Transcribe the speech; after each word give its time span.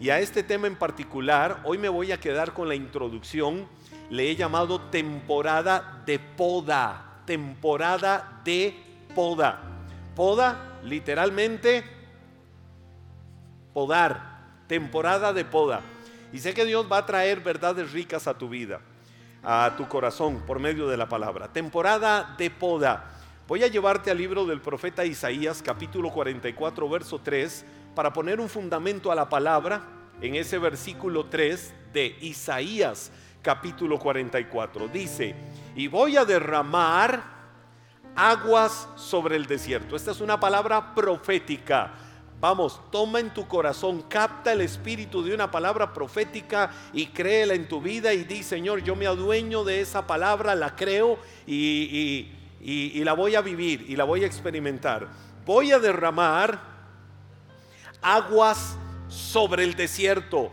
Y 0.00 0.10
a 0.10 0.20
este 0.20 0.44
tema 0.44 0.68
en 0.68 0.76
particular, 0.76 1.60
hoy 1.64 1.76
me 1.76 1.88
voy 1.88 2.12
a 2.12 2.20
quedar 2.20 2.52
con 2.52 2.68
la 2.68 2.76
introducción. 2.76 3.66
Le 4.10 4.30
he 4.30 4.36
llamado 4.36 4.80
temporada 4.80 6.04
de 6.06 6.20
poda. 6.20 7.22
Temporada 7.26 8.40
de 8.44 8.76
poda. 9.12 9.60
Poda, 10.14 10.78
literalmente, 10.84 11.82
podar. 13.74 14.38
Temporada 14.68 15.32
de 15.32 15.44
poda. 15.44 15.80
Y 16.32 16.38
sé 16.38 16.54
que 16.54 16.64
Dios 16.64 16.86
va 16.88 16.98
a 16.98 17.06
traer 17.06 17.40
verdades 17.40 17.90
ricas 17.90 18.28
a 18.28 18.38
tu 18.38 18.48
vida, 18.48 18.80
a 19.42 19.74
tu 19.76 19.88
corazón, 19.88 20.44
por 20.46 20.60
medio 20.60 20.86
de 20.86 20.96
la 20.96 21.08
palabra. 21.08 21.52
Temporada 21.52 22.36
de 22.38 22.50
poda. 22.50 23.10
Voy 23.48 23.64
a 23.64 23.66
llevarte 23.66 24.12
al 24.12 24.18
libro 24.18 24.46
del 24.46 24.60
profeta 24.60 25.04
Isaías, 25.04 25.60
capítulo 25.60 26.12
44, 26.12 26.88
verso 26.88 27.18
3 27.18 27.64
para 27.98 28.12
poner 28.12 28.38
un 28.38 28.48
fundamento 28.48 29.10
a 29.10 29.14
la 29.16 29.28
palabra 29.28 29.82
en 30.22 30.36
ese 30.36 30.56
versículo 30.58 31.26
3 31.26 31.74
de 31.92 32.16
Isaías 32.20 33.10
capítulo 33.42 33.98
44. 33.98 34.86
Dice, 34.86 35.34
y 35.74 35.88
voy 35.88 36.16
a 36.16 36.24
derramar 36.24 37.20
aguas 38.14 38.86
sobre 38.94 39.34
el 39.34 39.46
desierto. 39.46 39.96
Esta 39.96 40.12
es 40.12 40.20
una 40.20 40.38
palabra 40.38 40.94
profética. 40.94 41.94
Vamos, 42.40 42.80
toma 42.92 43.18
en 43.18 43.34
tu 43.34 43.48
corazón, 43.48 44.02
capta 44.02 44.52
el 44.52 44.60
espíritu 44.60 45.24
de 45.24 45.34
una 45.34 45.50
palabra 45.50 45.92
profética 45.92 46.70
y 46.92 47.06
créela 47.06 47.54
en 47.54 47.66
tu 47.66 47.80
vida 47.80 48.12
y 48.12 48.22
di, 48.22 48.44
Señor, 48.44 48.84
yo 48.84 48.94
me 48.94 49.08
adueño 49.08 49.64
de 49.64 49.80
esa 49.80 50.06
palabra, 50.06 50.54
la 50.54 50.76
creo 50.76 51.18
y, 51.48 52.28
y 52.60 53.02
la 53.02 53.14
voy 53.14 53.34
a 53.34 53.40
vivir 53.40 53.86
y 53.88 53.96
la 53.96 54.04
voy 54.04 54.22
a 54.22 54.28
experimentar. 54.28 55.08
Voy 55.44 55.72
a 55.72 55.80
derramar 55.80 56.77
aguas 58.02 58.76
sobre 59.08 59.64
el 59.64 59.74
desierto 59.74 60.50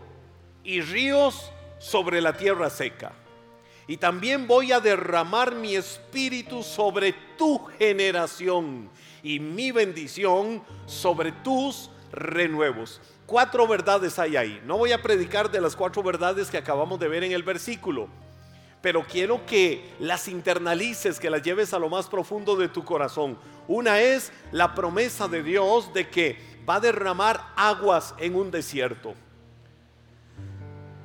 y 0.64 0.80
ríos 0.80 1.52
sobre 1.78 2.20
la 2.20 2.36
tierra 2.36 2.70
seca. 2.70 3.12
Y 3.88 3.98
también 3.98 4.48
voy 4.48 4.72
a 4.72 4.80
derramar 4.80 5.54
mi 5.54 5.76
espíritu 5.76 6.62
sobre 6.62 7.12
tu 7.38 7.58
generación 7.78 8.90
y 9.22 9.38
mi 9.38 9.70
bendición 9.70 10.62
sobre 10.86 11.30
tus 11.30 11.90
renuevos. 12.10 13.00
Cuatro 13.26 13.66
verdades 13.66 14.18
hay 14.18 14.36
ahí. 14.36 14.60
No 14.64 14.78
voy 14.78 14.92
a 14.92 15.02
predicar 15.02 15.50
de 15.50 15.60
las 15.60 15.76
cuatro 15.76 16.02
verdades 16.02 16.50
que 16.50 16.58
acabamos 16.58 16.98
de 16.98 17.08
ver 17.08 17.22
en 17.24 17.32
el 17.32 17.42
versículo, 17.44 18.08
pero 18.82 19.04
quiero 19.04 19.46
que 19.46 19.84
las 20.00 20.26
internalices, 20.26 21.20
que 21.20 21.30
las 21.30 21.42
lleves 21.42 21.72
a 21.72 21.78
lo 21.78 21.88
más 21.88 22.08
profundo 22.08 22.56
de 22.56 22.68
tu 22.68 22.84
corazón. 22.84 23.38
Una 23.68 24.00
es 24.00 24.32
la 24.50 24.74
promesa 24.74 25.28
de 25.28 25.42
Dios 25.42 25.92
de 25.92 26.08
que 26.08 26.55
va 26.68 26.76
a 26.76 26.80
derramar 26.80 27.52
aguas 27.56 28.14
en 28.18 28.34
un 28.34 28.50
desierto. 28.50 29.14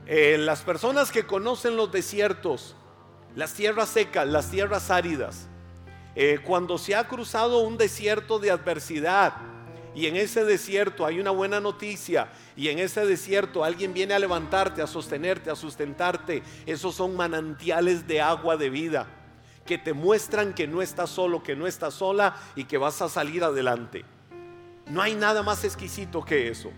Eh, 0.07 0.37
las 0.37 0.61
personas 0.61 1.11
que 1.11 1.25
conocen 1.25 1.77
los 1.77 1.91
desiertos, 1.91 2.75
las 3.35 3.53
tierras 3.53 3.89
secas, 3.89 4.27
las 4.27 4.49
tierras 4.49 4.89
áridas, 4.89 5.47
eh, 6.15 6.39
cuando 6.43 6.77
se 6.77 6.95
ha 6.95 7.07
cruzado 7.07 7.59
un 7.59 7.77
desierto 7.77 8.39
de 8.39 8.51
adversidad 8.51 9.33
y 9.95 10.07
en 10.07 10.17
ese 10.17 10.43
desierto 10.43 11.05
hay 11.05 11.19
una 11.19 11.31
buena 11.31 11.59
noticia 11.61 12.29
y 12.57 12.67
en 12.67 12.79
ese 12.79 13.05
desierto 13.05 13.63
alguien 13.63 13.93
viene 13.93 14.13
a 14.13 14.19
levantarte, 14.19 14.81
a 14.81 14.87
sostenerte, 14.87 15.49
a 15.49 15.55
sustentarte, 15.55 16.43
esos 16.65 16.95
son 16.95 17.15
manantiales 17.15 18.07
de 18.07 18.19
agua 18.19 18.57
de 18.57 18.69
vida 18.69 19.07
que 19.65 19.77
te 19.77 19.93
muestran 19.93 20.53
que 20.53 20.67
no 20.67 20.81
estás 20.81 21.09
solo, 21.09 21.43
que 21.43 21.55
no 21.55 21.67
estás 21.67 21.93
sola 21.93 22.35
y 22.55 22.65
que 22.65 22.77
vas 22.77 23.01
a 23.01 23.09
salir 23.09 23.43
adelante. 23.43 24.03
No 24.91 25.01
hay 25.01 25.15
nada 25.15 25.41
más 25.41 25.63
exquisito 25.63 26.21
que 26.21 26.49
eso. 26.49 26.69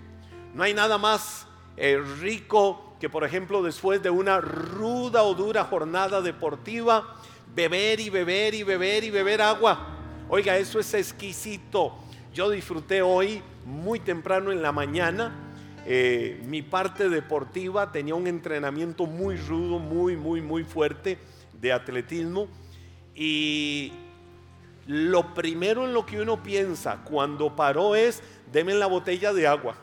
No 0.53 0.61
hay 0.61 0.75
nada 0.75 1.00
más 1.00 1.47
eh, 1.75 2.00
rico 2.22 2.94
que, 3.00 3.09
por 3.09 3.23
ejemplo, 3.23 3.64
después 3.64 4.03
de 4.03 4.11
una 4.11 4.39
ruda 4.39 5.23
o 5.23 5.33
dura 5.33 5.64
jornada 5.64 6.22
deportiva, 6.22 7.16
beber 7.56 8.00
y 8.00 8.11
beber 8.11 8.53
y 8.53 8.61
beber 8.61 9.03
y 9.03 9.09
beber 9.09 9.41
agua. 9.41 9.97
Oiga, 10.29 10.56
eso 10.57 10.79
es 10.79 10.94
exquisito. 10.94 11.96
Yo 12.35 12.51
disfruté 12.51 13.01
hoy 13.01 13.41
muy 13.66 14.00
temprano 14.00 14.51
en 14.51 14.62
la 14.62 14.72
mañana. 14.72 15.34
Eh, 15.88 16.40
mi 16.45 16.62
parte 16.62 17.09
deportiva 17.09 17.91
tenía 17.91 18.13
un 18.13 18.28
entrenamiento 18.28 19.07
muy 19.07 19.38
rudo, 19.38 19.80
muy, 19.80 20.16
muy, 20.16 20.40
muy 20.40 20.63
fuerte 20.63 21.18
de 21.59 21.74
atletismo. 21.74 22.47
Y 23.16 23.91
lo 24.85 25.33
primero 25.33 25.85
en 25.85 25.94
lo 25.94 26.05
que 26.05 26.21
uno 26.21 26.44
piensa 26.44 27.03
cuando 27.03 27.55
paró 27.55 27.95
es, 27.95 28.21
deme 28.51 28.73
la 28.73 28.88
botella 28.88 29.33
de 29.33 29.47
agua. 29.47 29.75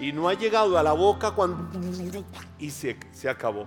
Y 0.00 0.12
no 0.12 0.28
ha 0.28 0.34
llegado 0.34 0.76
a 0.76 0.82
la 0.82 0.92
boca 0.92 1.30
cuando... 1.30 1.68
Y 2.58 2.70
se, 2.70 2.98
se 3.12 3.28
acabó. 3.28 3.66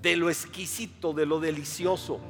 De 0.00 0.16
lo 0.16 0.30
exquisito, 0.30 1.12
de 1.12 1.26
lo 1.26 1.38
delicioso 1.38 2.20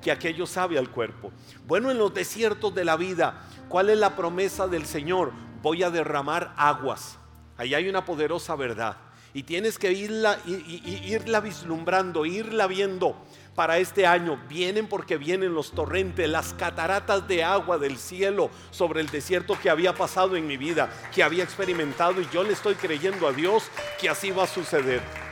que 0.00 0.10
aquello 0.10 0.46
sabe 0.46 0.78
al 0.78 0.90
cuerpo. 0.90 1.32
Bueno, 1.66 1.90
en 1.90 1.98
los 1.98 2.14
desiertos 2.14 2.74
de 2.74 2.84
la 2.84 2.96
vida, 2.96 3.42
¿cuál 3.68 3.90
es 3.90 3.98
la 3.98 4.16
promesa 4.16 4.66
del 4.66 4.86
Señor? 4.86 5.32
Voy 5.62 5.82
a 5.82 5.90
derramar 5.90 6.54
aguas. 6.56 7.18
Ahí 7.56 7.74
hay 7.74 7.88
una 7.88 8.04
poderosa 8.04 8.56
verdad. 8.56 8.96
Y 9.32 9.44
tienes 9.44 9.78
que 9.78 9.92
irla, 9.92 10.38
irla 10.46 11.40
vislumbrando, 11.40 12.26
irla 12.26 12.66
viendo 12.66 13.16
para 13.54 13.78
este 13.78 14.06
año. 14.06 14.40
Vienen 14.48 14.86
porque 14.86 15.16
vienen 15.16 15.54
los 15.54 15.72
torrentes, 15.72 16.28
las 16.28 16.54
cataratas 16.54 17.28
de 17.28 17.44
agua 17.44 17.78
del 17.78 17.96
cielo 17.96 18.50
sobre 18.70 19.00
el 19.00 19.08
desierto 19.08 19.58
que 19.60 19.70
había 19.70 19.94
pasado 19.94 20.36
en 20.36 20.46
mi 20.46 20.56
vida, 20.56 20.90
que 21.14 21.22
había 21.22 21.44
experimentado 21.44 22.20
y 22.20 22.28
yo 22.32 22.42
le 22.42 22.52
estoy 22.52 22.74
creyendo 22.74 23.28
a 23.28 23.32
Dios 23.32 23.64
que 24.00 24.08
así 24.08 24.30
va 24.30 24.44
a 24.44 24.48
suceder. 24.48 25.29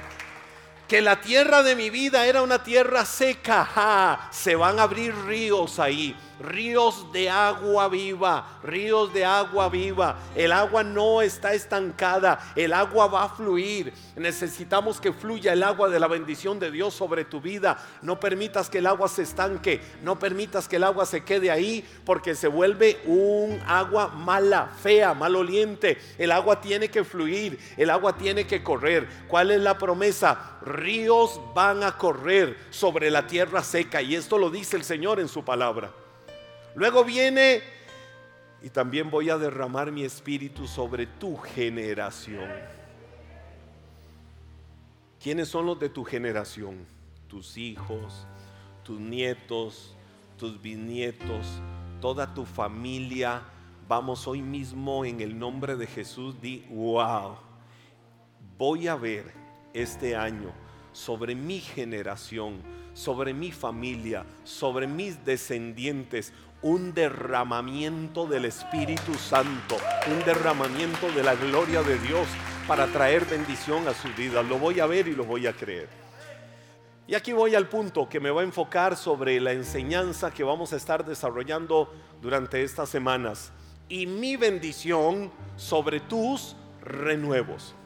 Que 0.88 1.03
la 1.03 1.21
tierra 1.21 1.62
de 1.62 1.76
mi 1.76 1.91
vida 1.91 2.26
era 2.26 2.41
una 2.41 2.62
tierra 2.62 3.04
seca, 3.04 4.28
se 4.31 4.56
van 4.56 4.78
a 4.78 4.84
abrir 4.84 5.15
ríos 5.26 5.78
ahí 5.78 6.16
ríos 6.41 7.12
de 7.12 7.28
agua 7.28 7.88
viva, 7.88 8.59
ríos 8.62 9.12
de 9.12 9.25
agua 9.25 9.69
viva. 9.69 10.19
El 10.34 10.53
agua 10.53 10.82
no 10.82 11.22
está 11.22 11.54
estancada, 11.54 12.53
el 12.54 12.72
agua 12.72 13.06
va 13.06 13.25
a 13.25 13.28
fluir. 13.28 13.93
Necesitamos 14.16 15.00
que 15.00 15.12
fluya 15.12 15.53
el 15.53 15.62
agua 15.62 15.88
de 15.88 16.00
la 16.00 16.06
bendición 16.06 16.59
de 16.59 16.71
Dios 16.71 16.94
sobre 16.94 17.25
tu 17.25 17.41
vida. 17.41 17.78
No 18.03 18.20
permitas 18.20 18.70
que 18.70 18.78
el 18.78 18.87
agua 18.87 19.09
se 19.09 19.22
estanque, 19.22 19.81
no 20.03 20.19
permitas 20.19 20.69
que 20.69 20.76
el 20.76 20.84
agua 20.84 21.06
se 21.06 21.25
quede 21.25 21.50
ahí 21.50 21.84
porque 22.05 22.34
se 22.34 22.49
vuelve 22.49 23.00
un 23.06 23.60
agua 23.66 24.09
mala, 24.09 24.70
fea, 24.82 25.15
maloliente. 25.15 25.99
El 26.19 26.32
agua 26.32 26.60
tiene 26.60 26.88
que 26.88 27.05
fluir, 27.05 27.59
el 27.76 27.91
agua 27.91 28.16
tiene 28.16 28.47
que 28.47 28.62
correr. 28.62 29.09
¿Cuál 29.28 29.50
es 29.50 29.60
la 29.60 29.78
promesa? 29.78 30.56
Ríos 30.78 31.40
van 31.54 31.82
a 31.82 31.98
correr 31.98 32.56
sobre 32.70 33.10
la 33.10 33.26
tierra 33.26 33.62
seca 33.62 34.00
y 34.00 34.14
esto 34.14 34.38
lo 34.38 34.50
dice 34.50 34.76
el 34.76 34.84
Señor 34.84 35.20
en 35.20 35.28
su 35.28 35.44
palabra. 35.44 35.92
Luego 36.74 37.04
viene, 37.04 37.62
y 38.62 38.70
también 38.70 39.10
voy 39.10 39.30
a 39.30 39.38
derramar 39.38 39.90
mi 39.90 40.04
espíritu 40.04 40.66
sobre 40.66 41.06
tu 41.06 41.36
generación. 41.36 42.48
¿Quiénes 45.20 45.48
son 45.48 45.66
los 45.66 45.78
de 45.80 45.88
tu 45.88 46.04
generación? 46.04 46.86
Tus 47.26 47.56
hijos, 47.56 48.26
tus 48.84 49.00
nietos, 49.00 49.94
tus 50.36 50.60
bisnietos, 50.62 51.46
toda 52.00 52.32
tu 52.32 52.44
familia. 52.44 53.42
Vamos 53.88 54.26
hoy 54.28 54.42
mismo 54.42 55.04
en 55.04 55.20
el 55.20 55.38
nombre 55.38 55.76
de 55.76 55.86
Jesús, 55.86 56.40
di, 56.40 56.64
wow, 56.70 57.36
voy 58.56 58.86
a 58.86 58.94
ver 58.94 59.32
este 59.72 60.14
año 60.14 60.52
sobre 60.98 61.36
mi 61.36 61.60
generación, 61.60 62.60
sobre 62.92 63.32
mi 63.32 63.53
familia, 63.53 64.26
sobre 64.42 64.88
mis 64.88 65.25
descendientes, 65.25 66.32
un 66.60 66.92
derramamiento 66.92 68.26
del 68.26 68.47
Espíritu 68.47 69.14
Santo, 69.14 69.76
un 70.10 70.19
derramamiento 70.25 71.08
de 71.12 71.22
la 71.22 71.37
gloria 71.37 71.84
de 71.84 72.00
Dios 72.00 72.26
para 72.66 72.88
traer 72.88 73.25
bendición 73.26 73.87
a 73.87 73.94
su 73.94 74.08
vida. 74.19 74.42
Lo 74.42 74.58
voy 74.58 74.81
a 74.81 74.87
ver 74.87 75.06
y 75.06 75.14
lo 75.14 75.25
voy 75.25 75.46
a 75.46 75.52
creer. 75.52 75.88
Y 77.06 77.14
aquí 77.14 77.32
voy 77.32 77.55
al 77.55 77.69
punto 77.69 78.08
que 78.08 78.19
me 78.19 78.31
va 78.31 78.40
a 78.40 78.44
enfocar 78.44 78.96
sobre 78.96 79.40
la 79.40 79.52
enseñanza 79.52 80.32
que 80.32 80.43
vamos 80.43 80.72
a 80.72 80.76
estar 80.76 81.06
desarrollando 81.06 81.94
durante 82.20 82.64
estas 82.64 82.88
semanas. 82.88 83.52
Y 83.88 84.06
mi 84.06 84.37
bendición 84.37 85.31
sobre 85.56 86.00
tus 86.00 86.56
renuevos. 86.82 87.76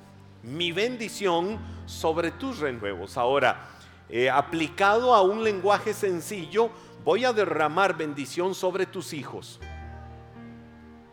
Mi 0.42 0.72
bendición 0.72 1.58
sobre 1.86 2.32
tus 2.32 2.58
renuevos. 2.58 3.16
Ahora, 3.16 3.68
eh, 4.08 4.28
aplicado 4.28 5.14
a 5.14 5.22
un 5.22 5.44
lenguaje 5.44 5.94
sencillo, 5.94 6.70
voy 7.04 7.24
a 7.24 7.32
derramar 7.32 7.96
bendición 7.96 8.54
sobre 8.54 8.86
tus 8.86 9.12
hijos. 9.12 9.60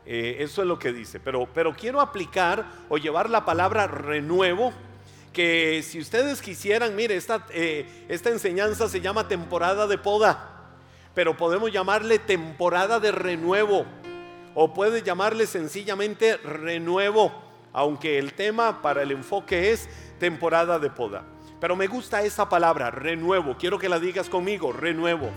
Eh, 0.06 0.38
eso 0.40 0.64
es 0.64 0.68
lo 0.68 0.80
que 0.80 0.92
dice. 0.92 1.20
Pero, 1.20 1.48
pero 1.54 1.76
quiero 1.76 2.02
aplicar 2.02 2.66
o 2.90 2.98
llevar 2.98 3.30
la 3.30 3.46
palabra 3.46 3.86
renuevo. 3.86 4.74
Que 5.32 5.84
si 5.84 6.00
ustedes 6.00 6.42
quisieran, 6.42 6.96
mire, 6.96 7.16
esta, 7.16 7.46
eh, 7.52 8.06
esta 8.10 8.32
enseñanza 8.32 8.90
se 8.90 9.00
llama 9.00 9.28
temporada 9.28 9.86
de 9.86 10.00
poda. 10.00 10.74
Pero 11.14 11.38
podemos 11.38 11.72
llamarle 11.72 12.18
temporada 12.18 13.00
de 13.00 13.12
renuevo. 13.12 13.86
O 14.56 14.74
puede 14.74 15.04
llamarle 15.04 15.46
sencillamente 15.46 16.38
renuevo. 16.38 17.49
Aunque 17.74 18.18
el 18.18 18.34
tema 18.34 18.82
para 18.82 19.04
el 19.04 19.12
enfoque 19.12 19.72
es 19.72 19.90
temporada 20.20 20.80
de 20.80 20.90
poda. 20.90 21.24
Pero 21.60 21.76
me 21.76 21.88
gusta 21.88 22.24
esa 22.24 22.48
palabra, 22.48 22.90
renuevo. 22.92 23.58
Quiero 23.58 23.78
que 23.78 23.90
la 23.90 24.00
digas 24.00 24.30
conmigo, 24.30 24.72
renuevo. 24.72 25.30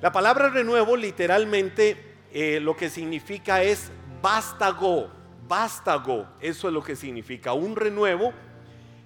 La 0.00 0.12
palabra 0.12 0.48
renuevo 0.48 0.96
literalmente 0.96 2.16
eh, 2.32 2.60
lo 2.60 2.76
que 2.76 2.90
significa 2.90 3.62
es 3.62 3.90
vástago, 4.20 5.10
vástago. 5.48 6.26
Eso 6.40 6.68
es 6.68 6.74
lo 6.74 6.82
que 6.82 6.96
significa. 6.96 7.52
Un 7.52 7.76
renuevo 7.76 8.32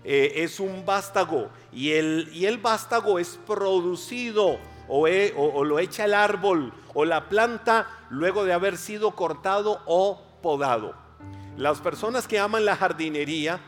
eh, 0.04 0.44
es 0.44 0.60
un 0.60 0.86
vástago 0.86 1.50
y 1.72 1.92
el, 1.92 2.28
y 2.32 2.46
el 2.46 2.58
vástago 2.58 3.18
es 3.18 3.40
producido 3.46 4.58
o, 4.88 5.08
o, 5.36 5.64
lo 5.64 5.78
echa 5.80 6.04
el 6.04 6.14
árbol 6.14 6.72
o 6.94 7.04
la 7.04 7.28
planta 7.28 7.88
luego 8.08 8.44
de 8.44 8.52
haber 8.52 8.76
sido 8.76 9.16
cortado 9.16 9.82
o 9.86 10.22
podado. 10.42 11.05
Las 11.56 11.80
personas 11.80 12.28
que 12.28 12.38
aman 12.38 12.66
la 12.66 12.76
jardinería 12.76 13.58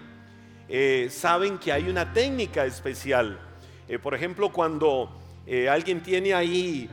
eh, 0.69 1.09
saben 1.11 1.57
que 1.57 1.73
hay 1.73 1.89
una 1.89 2.13
técnica 2.13 2.67
especial. 2.67 3.41
Eh, 3.89 3.99
por 3.99 4.15
ejemplo, 4.15 4.53
cuando 4.53 5.19
eh, 5.47 5.71
alguien 5.71 6.03
tiene 6.03 6.35
ahí 6.35 6.91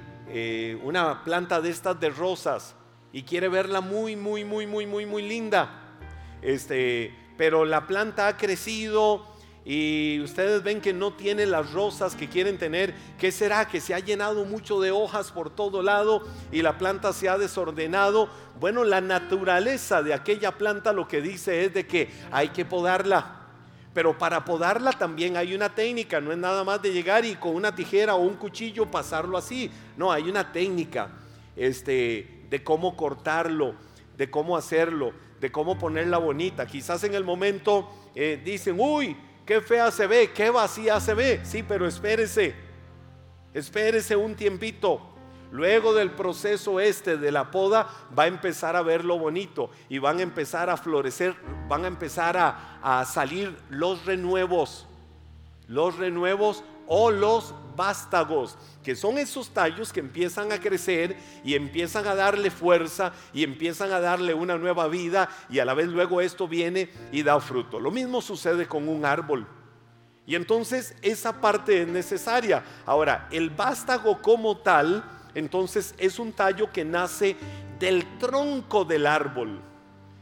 una 0.84 1.24
planta 1.24 1.62
de 1.62 1.70
estas 1.70 2.00
de 2.00 2.10
rosas 2.10 2.76
y 3.14 3.24
quiere 3.24 3.48
verla 3.48 3.80
muy, 3.80 4.16
muy, 4.16 4.44
muy, 4.44 4.66
muy, 4.66 4.86
muy, 4.88 5.06
muy 5.06 5.22
linda, 5.22 5.98
este, 6.42 7.14
pero 7.38 7.64
la 7.64 7.86
planta 7.86 8.28
ha 8.28 8.36
crecido, 8.36 9.35
y 9.68 10.20
ustedes 10.22 10.62
ven 10.62 10.80
que 10.80 10.94
no 10.94 11.14
tiene 11.14 11.48
las 11.48 11.74
rosas 11.74 12.16
que 12.16 12.30
quieren 12.30 12.60
tener. 12.60 12.94
¿Qué 13.18 13.32
será? 13.32 13.68
Que 13.68 13.82
se 13.82 13.96
ha 13.96 14.00
llenado 14.00 14.46
mucho 14.46 14.80
de 14.80 14.92
hojas 14.92 15.32
por 15.32 15.50
todo 15.50 15.82
lado 15.82 16.22
y 16.52 16.62
la 16.62 16.78
planta 16.78 17.12
se 17.14 17.28
ha 17.28 17.40
desordenado. 17.40 18.30
Bueno, 18.60 18.84
la 18.84 19.02
naturaleza 19.02 20.04
de 20.04 20.14
aquella 20.14 20.52
planta 20.52 20.94
lo 20.94 21.08
que 21.08 21.20
dice 21.20 21.66
es 21.66 21.74
de 21.74 21.88
que 21.88 22.10
hay 22.32 22.50
que 22.50 22.64
podarla. 22.64 23.42
Pero 23.96 24.16
para 24.20 24.46
podarla 24.46 24.92
también 24.92 25.36
hay 25.36 25.56
una 25.56 25.74
técnica, 25.74 26.22
no 26.22 26.32
es 26.32 26.38
nada 26.38 26.64
más 26.64 26.82
de 26.82 26.94
llegar 26.94 27.26
y 27.26 27.34
con 27.36 27.56
una 27.56 27.74
tijera 27.74 28.14
o 28.14 28.22
un 28.22 28.36
cuchillo 28.36 28.92
pasarlo 28.92 29.36
así. 29.36 29.72
No, 29.98 30.12
hay 30.12 30.30
una 30.30 30.52
técnica 30.52 31.10
este, 31.56 32.46
de 32.52 32.64
cómo 32.64 32.96
cortarlo, 32.96 33.74
de 34.16 34.30
cómo 34.30 34.58
hacerlo, 34.58 35.14
de 35.40 35.52
cómo 35.52 35.80
ponerla 35.80 36.20
bonita. 36.20 36.68
Quizás 36.68 37.04
en 37.04 37.16
el 37.16 37.24
momento 37.24 37.90
eh, 38.14 38.40
dicen, 38.44 38.76
uy, 38.78 39.16
qué 39.46 39.62
fea 39.62 39.92
se 39.92 40.08
ve, 40.08 40.32
qué 40.32 40.50
vacía 40.50 41.00
se 41.00 41.14
ve. 41.14 41.42
Sí, 41.44 41.64
pero 41.64 41.88
espérese, 41.88 42.56
espérese 43.54 44.16
un 44.16 44.36
tiempito. 44.36 45.12
Luego 45.52 45.94
del 45.94 46.12
proceso 46.12 46.80
este 46.80 47.18
de 47.18 47.32
la 47.32 47.52
poda 47.52 47.88
va 48.18 48.24
a 48.24 48.28
empezar 48.28 48.76
a 48.76 48.82
ver 48.82 49.06
lo 49.06 49.18
bonito 49.18 49.70
y 49.88 50.00
van 50.00 50.20
a 50.20 50.24
empezar 50.24 50.70
a 50.70 50.76
florecer, 50.76 51.36
van 51.70 51.86
a 51.86 51.88
empezar 51.88 52.36
a, 52.36 52.80
a 52.82 53.06
salir 53.06 53.56
los 53.70 54.06
renuevos, 54.06 54.86
los 55.68 55.98
renuevos 55.98 56.64
o 56.88 57.12
los 57.12 57.54
vástagos, 57.75 58.57
que 58.83 58.95
son 58.95 59.18
esos 59.18 59.50
tallos 59.50 59.92
que 59.92 60.00
empiezan 60.00 60.51
a 60.51 60.60
crecer 60.60 61.18
y 61.44 61.56
empiezan 61.56 62.07
a 62.07 62.16
darle 62.16 62.51
fuerza 62.51 63.12
y 63.33 63.44
empiezan 63.44 63.92
a 63.92 64.00
darle 64.00 64.33
una 64.33 64.57
nueva 64.57 64.88
vida 64.88 65.30
y 65.50 65.60
a 65.60 65.66
la 65.66 65.74
vez 65.74 65.88
luego 65.88 66.22
esto 66.22 66.48
viene 66.48 66.89
y 67.12 67.24
da 67.24 67.39
fruto. 67.39 67.80
Lo 67.80 67.92
mismo 67.92 68.22
sucede 68.22 68.68
con 68.68 68.88
un 68.88 69.06
árbol. 69.06 69.48
Y 70.27 70.36
entonces 70.36 70.95
esa 71.01 71.39
parte 71.39 71.83
es 71.83 71.88
necesaria. 71.88 72.63
Ahora, 72.86 73.27
el 73.31 73.51
vástago 73.51 74.22
como 74.22 74.57
tal, 74.57 75.04
entonces 75.36 75.94
es 75.98 76.18
un 76.18 76.33
tallo 76.33 76.72
que 76.72 76.83
nace 76.83 77.36
del 77.80 78.18
tronco 78.18 78.86
del 78.86 79.06
árbol. 79.06 79.62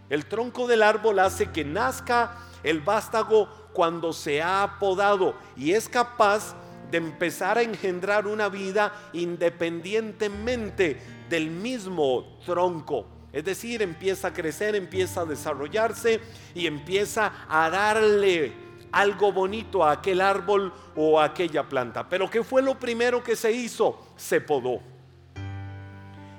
El 0.09 0.25
tronco 0.25 0.67
del 0.67 0.83
árbol 0.83 1.19
hace 1.19 1.51
que 1.51 1.63
nazca 1.63 2.38
el 2.63 2.81
vástago 2.81 3.50
cuando 3.73 4.13
se 4.13 4.41
ha 4.41 4.77
podado 4.79 5.35
y 5.55 5.71
es 5.71 5.89
capaz 5.89 6.55
de 6.94 7.00
empezar 7.00 7.57
a 7.57 7.63
engendrar 7.63 8.28
una 8.28 8.50
vida 8.50 8.94
independientemente 9.13 11.00
del 11.28 11.50
mismo 11.50 12.38
tronco. 12.45 13.07
Es 13.31 13.44
decir, 13.44 13.81
empieza 13.81 14.28
a 14.28 14.34
crecer, 14.34 14.75
empieza 14.75 15.22
a 15.22 15.25
desarrollarse 15.25 16.19
y 16.54 16.68
empieza 16.68 17.34
a 17.50 17.68
darle 17.72 18.54
algo 18.92 19.31
bonito 19.31 19.84
a 19.84 19.94
aquel 19.94 20.22
árbol 20.22 20.72
o 20.95 21.19
a 21.19 21.25
aquella 21.25 21.68
planta. 21.68 22.07
Pero 22.07 22.30
¿qué 22.30 22.44
fue 22.44 22.62
lo 22.62 22.80
primero 22.80 23.24
que 23.24 23.36
se 23.36 23.51
hizo? 23.51 24.00
Se 24.16 24.39
podó. 24.39 24.80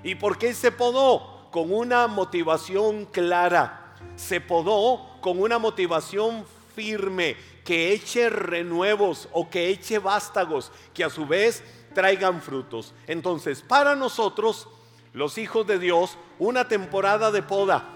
¿Y 0.05 0.15
por 0.15 0.39
qué 0.39 0.55
se 0.55 0.71
podó? 0.71 1.51
Con 1.51 1.73
una 1.73 2.07
motivación 2.07 3.07
clara. 3.07 3.97
Se 4.15 4.41
podó 4.41 5.19
con 5.21 5.41
una 5.41 5.59
motivación 5.59 6.45
firme 6.77 7.54
que 7.65 7.93
eche 7.93 8.29
renuevos 8.29 9.29
o 9.33 9.49
que 9.49 9.71
eche 9.71 9.99
vástagos, 9.99 10.71
que 10.93 11.03
a 11.03 11.11
su 11.11 11.27
vez 11.27 11.63
traigan 11.95 12.43
frutos. 12.43 12.95
Entonces, 13.07 13.63
para 13.63 13.97
nosotros, 13.97 14.69
los 15.13 15.39
hijos 15.39 15.67
de 15.67 15.79
Dios, 15.79 16.19
una 16.39 16.69
temporada 16.69 17.31
de 17.31 17.43
poda, 17.43 17.89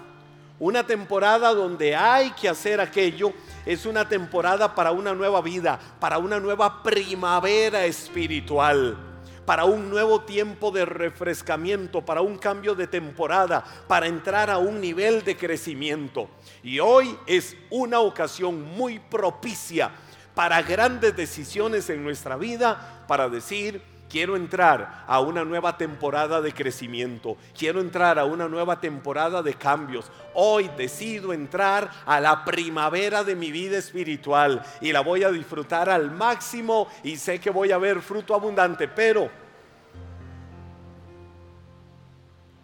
una 0.59 0.85
temporada 0.85 1.53
donde 1.53 1.95
hay 1.95 2.31
que 2.31 2.49
hacer 2.49 2.81
aquello, 2.81 3.31
es 3.65 3.85
una 3.85 4.09
temporada 4.09 4.75
para 4.75 4.91
una 4.91 5.13
nueva 5.13 5.41
vida, 5.41 5.79
para 5.99 6.17
una 6.17 6.39
nueva 6.39 6.83
primavera 6.83 7.85
espiritual 7.85 9.08
para 9.49 9.65
un 9.65 9.89
nuevo 9.89 10.21
tiempo 10.21 10.69
de 10.69 10.85
refrescamiento, 10.85 12.05
para 12.05 12.21
un 12.21 12.37
cambio 12.37 12.75
de 12.75 12.85
temporada, 12.85 13.63
para 13.87 14.05
entrar 14.05 14.47
a 14.47 14.59
un 14.59 14.79
nivel 14.79 15.23
de 15.23 15.35
crecimiento. 15.35 16.29
Y 16.61 16.79
hoy 16.79 17.17
es 17.25 17.57
una 17.71 17.99
ocasión 17.99 18.61
muy 18.61 18.99
propicia 18.99 19.89
para 20.35 20.61
grandes 20.61 21.15
decisiones 21.15 21.89
en 21.89 22.03
nuestra 22.03 22.37
vida, 22.37 23.03
para 23.07 23.27
decir, 23.27 23.81
quiero 24.09 24.35
entrar 24.35 25.05
a 25.07 25.19
una 25.19 25.45
nueva 25.45 25.77
temporada 25.77 26.41
de 26.41 26.53
crecimiento, 26.53 27.37
quiero 27.57 27.79
entrar 27.79 28.17
a 28.17 28.25
una 28.25 28.49
nueva 28.49 28.81
temporada 28.81 29.41
de 29.41 29.53
cambios. 29.53 30.11
Hoy 30.33 30.69
decido 30.75 31.31
entrar 31.31 31.91
a 32.05 32.19
la 32.19 32.43
primavera 32.43 33.23
de 33.23 33.35
mi 33.35 33.51
vida 33.51 33.77
espiritual 33.77 34.63
y 34.81 34.91
la 34.91 35.01
voy 35.01 35.23
a 35.23 35.31
disfrutar 35.31 35.89
al 35.89 36.11
máximo 36.11 36.87
y 37.03 37.17
sé 37.17 37.39
que 37.39 37.51
voy 37.51 37.71
a 37.71 37.77
ver 37.77 38.01
fruto 38.01 38.33
abundante, 38.33 38.87
pero 38.87 39.29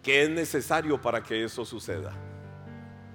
¿qué 0.02 0.24
es 0.24 0.30
necesario 0.30 1.00
para 1.00 1.22
que 1.22 1.44
eso 1.44 1.64
suceda? 1.64 2.12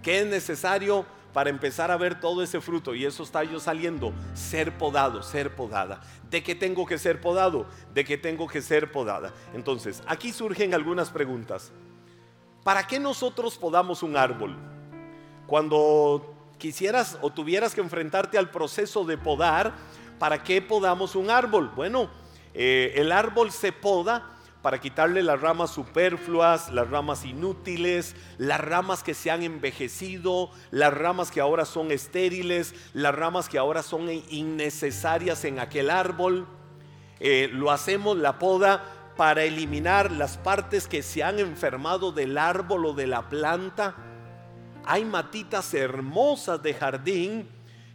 ¿Qué 0.01 0.21
es 0.21 0.25
necesario 0.25 1.05
para 1.33 1.49
empezar 1.49 1.91
a 1.91 1.97
ver 1.97 2.19
todo 2.19 2.43
ese 2.43 2.61
fruto 2.61 2.93
y 2.95 3.05
esos 3.05 3.31
tallos 3.31 3.63
saliendo? 3.63 4.13
Ser 4.33 4.77
podado, 4.77 5.23
ser 5.23 5.55
podada. 5.55 6.01
¿De 6.29 6.43
qué 6.43 6.55
tengo 6.55 6.85
que 6.85 6.97
ser 6.97 7.21
podado? 7.21 7.65
¿De 7.93 8.03
qué 8.03 8.17
tengo 8.17 8.47
que 8.47 8.61
ser 8.61 8.91
podada? 8.91 9.33
Entonces, 9.53 10.03
aquí 10.07 10.31
surgen 10.31 10.73
algunas 10.73 11.09
preguntas. 11.09 11.71
¿Para 12.63 12.85
qué 12.85 12.99
nosotros 12.99 13.57
podamos 13.57 14.03
un 14.03 14.15
árbol? 14.15 14.55
Cuando 15.47 16.35
quisieras 16.57 17.17
o 17.21 17.31
tuvieras 17.31 17.73
que 17.73 17.81
enfrentarte 17.81 18.37
al 18.37 18.51
proceso 18.51 19.03
de 19.03 19.17
podar, 19.17 19.73
¿para 20.19 20.43
qué 20.43 20.61
podamos 20.61 21.15
un 21.15 21.29
árbol? 21.29 21.71
Bueno, 21.75 22.09
eh, 22.53 22.93
el 22.95 23.11
árbol 23.11 23.51
se 23.51 23.71
poda 23.71 24.37
para 24.61 24.79
quitarle 24.79 25.23
las 25.23 25.41
ramas 25.41 25.71
superfluas, 25.71 26.71
las 26.71 26.89
ramas 26.89 27.25
inútiles, 27.25 28.15
las 28.37 28.59
ramas 28.59 29.01
que 29.01 29.15
se 29.15 29.31
han 29.31 29.41
envejecido, 29.41 30.51
las 30.69 30.93
ramas 30.93 31.31
que 31.31 31.41
ahora 31.41 31.65
son 31.65 31.91
estériles, 31.91 32.75
las 32.93 33.15
ramas 33.15 33.49
que 33.49 33.57
ahora 33.57 33.81
son 33.81 34.09
innecesarias 34.29 35.45
en 35.45 35.59
aquel 35.59 35.89
árbol. 35.89 36.47
Eh, 37.19 37.49
lo 37.51 37.71
hacemos 37.71 38.17
la 38.17 38.37
poda 38.37 39.13
para 39.17 39.43
eliminar 39.43 40.11
las 40.11 40.37
partes 40.37 40.87
que 40.87 41.01
se 41.01 41.23
han 41.23 41.39
enfermado 41.39 42.11
del 42.11 42.37
árbol 42.37 42.85
o 42.85 42.93
de 42.93 43.07
la 43.07 43.29
planta. 43.29 43.95
Hay 44.85 45.05
matitas 45.05 45.73
hermosas 45.73 46.61
de 46.61 46.75
jardín 46.75 47.49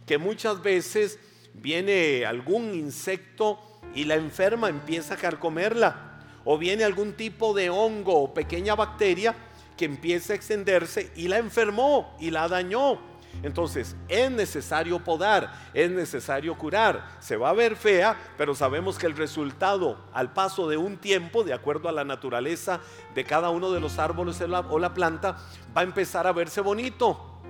que 0.05 0.17
muchas 0.17 0.61
veces 0.61 1.17
viene 1.53 2.25
algún 2.25 2.73
insecto 2.73 3.59
y 3.95 4.03
la 4.03 4.15
enferma 4.15 4.67
empieza 4.67 5.13
a 5.13 5.17
carcomerla 5.17 6.07
o 6.49 6.57
viene 6.57 6.85
algún 6.85 7.11
tipo 7.11 7.53
de 7.53 7.69
hongo 7.69 8.23
o 8.23 8.33
pequeña 8.33 8.73
bacteria 8.73 9.35
que 9.75 9.83
empieza 9.83 10.31
a 10.31 10.37
extenderse 10.37 11.11
y 11.13 11.27
la 11.27 11.39
enfermó 11.39 12.15
y 12.21 12.31
la 12.31 12.47
dañó. 12.47 12.99
Entonces 13.43 13.97
es 14.07 14.31
necesario 14.31 15.03
podar, 15.03 15.51
es 15.73 15.91
necesario 15.91 16.57
curar. 16.57 17.17
Se 17.19 17.35
va 17.35 17.49
a 17.49 17.53
ver 17.53 17.75
fea, 17.75 18.17
pero 18.37 18.55
sabemos 18.55 18.97
que 18.97 19.07
el 19.07 19.17
resultado 19.17 19.99
al 20.13 20.31
paso 20.31 20.69
de 20.69 20.77
un 20.77 20.95
tiempo, 20.95 21.43
de 21.43 21.53
acuerdo 21.53 21.89
a 21.89 21.91
la 21.91 22.05
naturaleza 22.05 22.79
de 23.13 23.25
cada 23.25 23.49
uno 23.49 23.69
de 23.73 23.81
los 23.81 23.99
árboles 23.99 24.39
o 24.39 24.79
la 24.79 24.93
planta, 24.93 25.35
va 25.75 25.81
a 25.81 25.83
empezar 25.83 26.27
a 26.27 26.31
verse 26.31 26.61
bonito. 26.61 27.41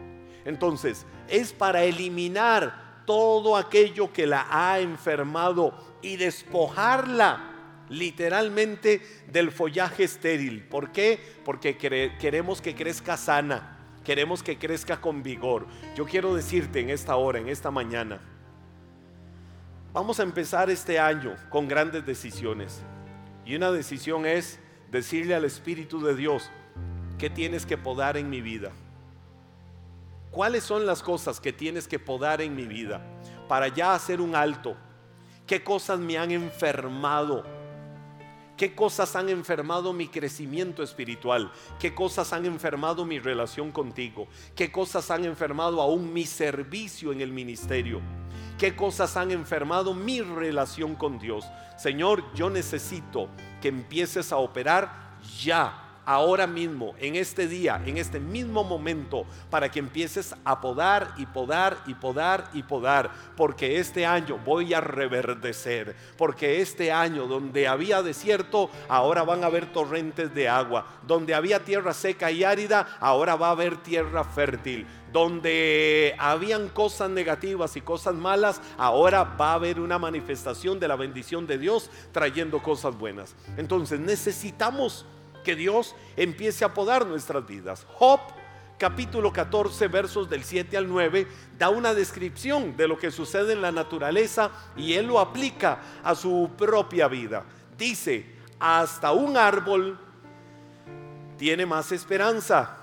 Entonces 0.43 1.05
es 1.27 1.53
para 1.53 1.83
eliminar 1.83 3.03
todo 3.05 3.57
aquello 3.57 4.11
que 4.11 4.25
la 4.25 4.47
ha 4.49 4.79
enfermado 4.79 5.75
y 6.01 6.15
despojarla 6.15 7.56
literalmente 7.89 9.01
del 9.31 9.51
follaje 9.51 10.03
estéril. 10.03 10.63
¿Por 10.63 10.91
qué? 10.91 11.19
Porque 11.45 11.77
queremos 11.77 12.61
que 12.61 12.75
crezca 12.75 13.17
sana, 13.17 13.77
queremos 14.03 14.43
que 14.43 14.57
crezca 14.57 15.01
con 15.01 15.23
vigor. 15.23 15.67
Yo 15.95 16.05
quiero 16.05 16.35
decirte 16.35 16.79
en 16.79 16.89
esta 16.89 17.15
hora, 17.15 17.39
en 17.39 17.49
esta 17.49 17.71
mañana, 17.71 18.19
vamos 19.93 20.19
a 20.19 20.23
empezar 20.23 20.69
este 20.69 20.99
año 20.99 21.35
con 21.49 21.67
grandes 21.67 22.05
decisiones. 22.05 22.81
Y 23.45 23.55
una 23.55 23.71
decisión 23.71 24.25
es 24.25 24.59
decirle 24.91 25.35
al 25.35 25.45
Espíritu 25.45 26.01
de 26.01 26.15
Dios, 26.15 26.49
¿qué 27.17 27.29
tienes 27.29 27.65
que 27.65 27.77
podar 27.77 28.17
en 28.17 28.29
mi 28.29 28.41
vida? 28.41 28.71
¿Cuáles 30.31 30.63
son 30.63 30.85
las 30.85 31.01
cosas 31.01 31.39
que 31.39 31.53
tienes 31.53 31.87
que 31.87 31.97
podar 31.97 32.41
en 32.41 32.55
mi 32.55 32.65
vida 32.65 33.01
para 33.47 33.69
ya 33.69 33.93
hacer 33.93 34.21
un 34.21 34.35
alto? 34.35 34.75
¿Qué 35.47 35.63
cosas 35.63 35.99
me 35.99 36.17
han 36.17 36.31
enfermado? 36.31 37.56
¿Qué 38.57 38.73
cosas 38.73 39.15
han 39.15 39.29
enfermado 39.29 39.93
mi 39.93 40.07
crecimiento 40.07 40.81
espiritual? 40.81 41.51
¿Qué 41.79 41.93
cosas 41.93 42.33
han 42.33 42.43
enfermado 42.47 43.05
mi 43.05 43.19
relación 43.19 43.71
contigo? 43.71 44.27
¿Qué 44.55 44.71
cosas 44.71 45.11
han 45.11 45.25
enfermado 45.25 45.79
aún 45.79 46.11
mi 46.11 46.25
servicio 46.25 47.11
en 47.11 47.21
el 47.21 47.31
ministerio? 47.31 48.01
¿Qué 48.57 48.75
cosas 48.75 49.15
han 49.15 49.29
enfermado 49.29 49.93
mi 49.93 50.21
relación 50.21 50.95
con 50.95 51.19
Dios? 51.19 51.45
Señor, 51.77 52.23
yo 52.33 52.49
necesito 52.49 53.29
que 53.61 53.67
empieces 53.67 54.31
a 54.31 54.37
operar 54.37 55.19
ya 55.39 55.86
ahora 56.07 56.47
mismo, 56.47 56.95
en 56.99 57.17
este 57.17 57.47
día, 57.47 57.81
en 57.85 57.97
este 57.97 58.21
mismo 58.21 58.63
momento, 58.63 59.25
para 59.49 59.69
que 59.69 59.79
empieces 59.79 60.33
a 60.45 60.61
podar 60.61 61.13
y 61.17 61.25
podar 61.25 61.77
y 61.85 61.93
podar 61.95 62.49
y 62.53 62.63
podar, 62.63 63.11
porque 63.35 63.77
este 63.77 64.05
año 64.05 64.39
voy 64.45 64.73
a 64.73 64.79
reverdecer, 64.79 65.97
porque 66.17 66.61
este 66.61 66.93
año 66.93 67.27
donde 67.27 67.67
había 67.67 68.01
desierto, 68.01 68.69
ahora 68.87 69.23
van 69.23 69.43
a 69.43 69.47
haber 69.47 69.73
torrentes 69.73 70.33
de 70.33 70.47
agua, 70.47 70.87
donde 71.05 71.35
había 71.35 71.65
tierra 71.65 71.93
seca 71.93 72.31
y 72.31 72.45
árida, 72.45 72.87
ahora 73.01 73.35
va 73.35 73.49
a 73.49 73.51
haber 73.51 73.75
tierra 73.83 74.23
fértil 74.23 74.87
donde 75.11 76.13
habían 76.19 76.67
cosas 76.67 77.09
negativas 77.09 77.75
y 77.77 77.81
cosas 77.81 78.13
malas, 78.13 78.61
ahora 78.77 79.23
va 79.23 79.51
a 79.51 79.53
haber 79.53 79.79
una 79.79 79.97
manifestación 79.97 80.79
de 80.81 80.87
la 80.87 80.97
bendición 80.97 81.47
de 81.47 81.57
Dios 81.57 81.89
trayendo 82.11 82.61
cosas 82.61 82.97
buenas. 82.97 83.33
Entonces 83.55 84.01
necesitamos 84.01 85.05
que 85.47 85.55
Dios 85.55 85.95
empiece 86.17 86.65
a 86.65 86.73
podar 86.73 87.07
nuestras 87.07 87.47
vidas. 87.47 87.87
Job 87.93 88.19
capítulo 88.77 89.31
14 89.31 89.87
versos 89.87 90.29
del 90.29 90.43
7 90.43 90.75
al 90.75 90.89
9 90.89 91.25
da 91.57 91.69
una 91.69 91.93
descripción 91.93 92.75
de 92.75 92.85
lo 92.85 92.97
que 92.97 93.11
sucede 93.11 93.53
en 93.53 93.61
la 93.61 93.71
naturaleza 93.71 94.51
y 94.75 94.95
él 94.95 95.07
lo 95.07 95.21
aplica 95.21 95.79
a 96.03 96.15
su 96.15 96.51
propia 96.57 97.07
vida. 97.07 97.45
Dice, 97.77 98.25
hasta 98.59 99.13
un 99.13 99.37
árbol 99.37 99.97
tiene 101.37 101.65
más 101.65 101.93
esperanza. 101.93 102.79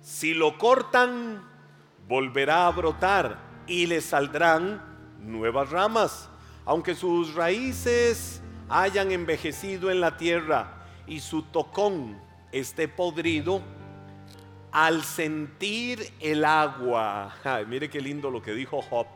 Si 0.00 0.34
lo 0.34 0.58
cortan, 0.58 1.48
volverá 2.08 2.66
a 2.66 2.70
brotar 2.70 3.38
y 3.68 3.86
le 3.86 4.00
saldrán 4.00 4.82
nuevas 5.20 5.70
ramas, 5.70 6.28
aunque 6.64 6.96
sus 6.96 7.34
raíces 7.34 8.42
hayan 8.68 9.12
envejecido 9.12 9.92
en 9.92 10.00
la 10.00 10.16
tierra 10.16 10.81
y 11.06 11.20
su 11.20 11.42
tocón 11.42 12.20
esté 12.52 12.88
podrido, 12.88 13.62
al 14.70 15.02
sentir 15.02 16.12
el 16.20 16.44
agua, 16.44 17.34
mire 17.68 17.90
qué 17.90 18.00
lindo 18.00 18.30
lo 18.30 18.40
que 18.40 18.54
dijo 18.54 18.80
Job, 18.80 19.06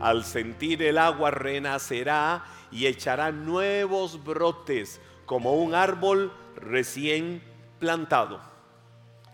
al 0.00 0.24
sentir 0.24 0.82
el 0.82 0.96
agua 0.96 1.30
renacerá 1.30 2.44
y 2.70 2.86
echará 2.86 3.30
nuevos 3.30 4.24
brotes 4.24 5.00
como 5.26 5.54
un 5.54 5.74
árbol 5.74 6.32
recién 6.56 7.42
plantado. 7.78 8.40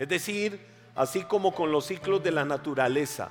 Es 0.00 0.08
decir, 0.08 0.60
así 0.96 1.22
como 1.22 1.54
con 1.54 1.70
los 1.70 1.86
ciclos 1.86 2.22
de 2.24 2.32
la 2.32 2.44
naturaleza, 2.44 3.30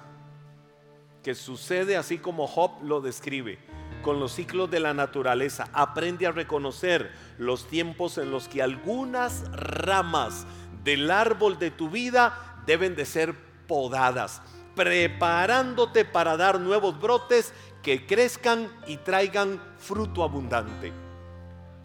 que 1.22 1.36
sucede 1.36 1.98
así 1.98 2.17
como 2.17 2.48
Job 2.48 2.81
lo 2.81 3.01
describe 3.01 3.60
con 4.08 4.22
los 4.22 4.32
ciclos 4.32 4.72
de 4.72 4.80
la 4.80 4.94
naturaleza. 4.94 5.68
Aprende 5.74 6.28
a 6.28 6.32
reconocer 6.32 7.12
los 7.38 7.68
tiempos 7.68 8.18
en 8.18 8.32
los 8.32 8.48
que 8.48 8.62
algunas 8.62 9.44
ramas 9.52 10.48
del 10.86 11.12
árbol 11.12 11.60
de 11.60 11.72
tu 11.72 11.90
vida 11.90 12.62
deben 12.66 12.96
de 12.96 13.06
ser 13.06 13.36
podadas, 13.68 14.42
preparándote 14.78 16.06
para 16.06 16.38
dar 16.38 16.62
nuevos 16.62 16.98
brotes 16.98 17.52
que 17.84 18.08
crezcan 18.08 18.72
y 18.88 18.96
traigan 18.96 19.62
fruto 19.78 20.24
abundante. 20.24 20.94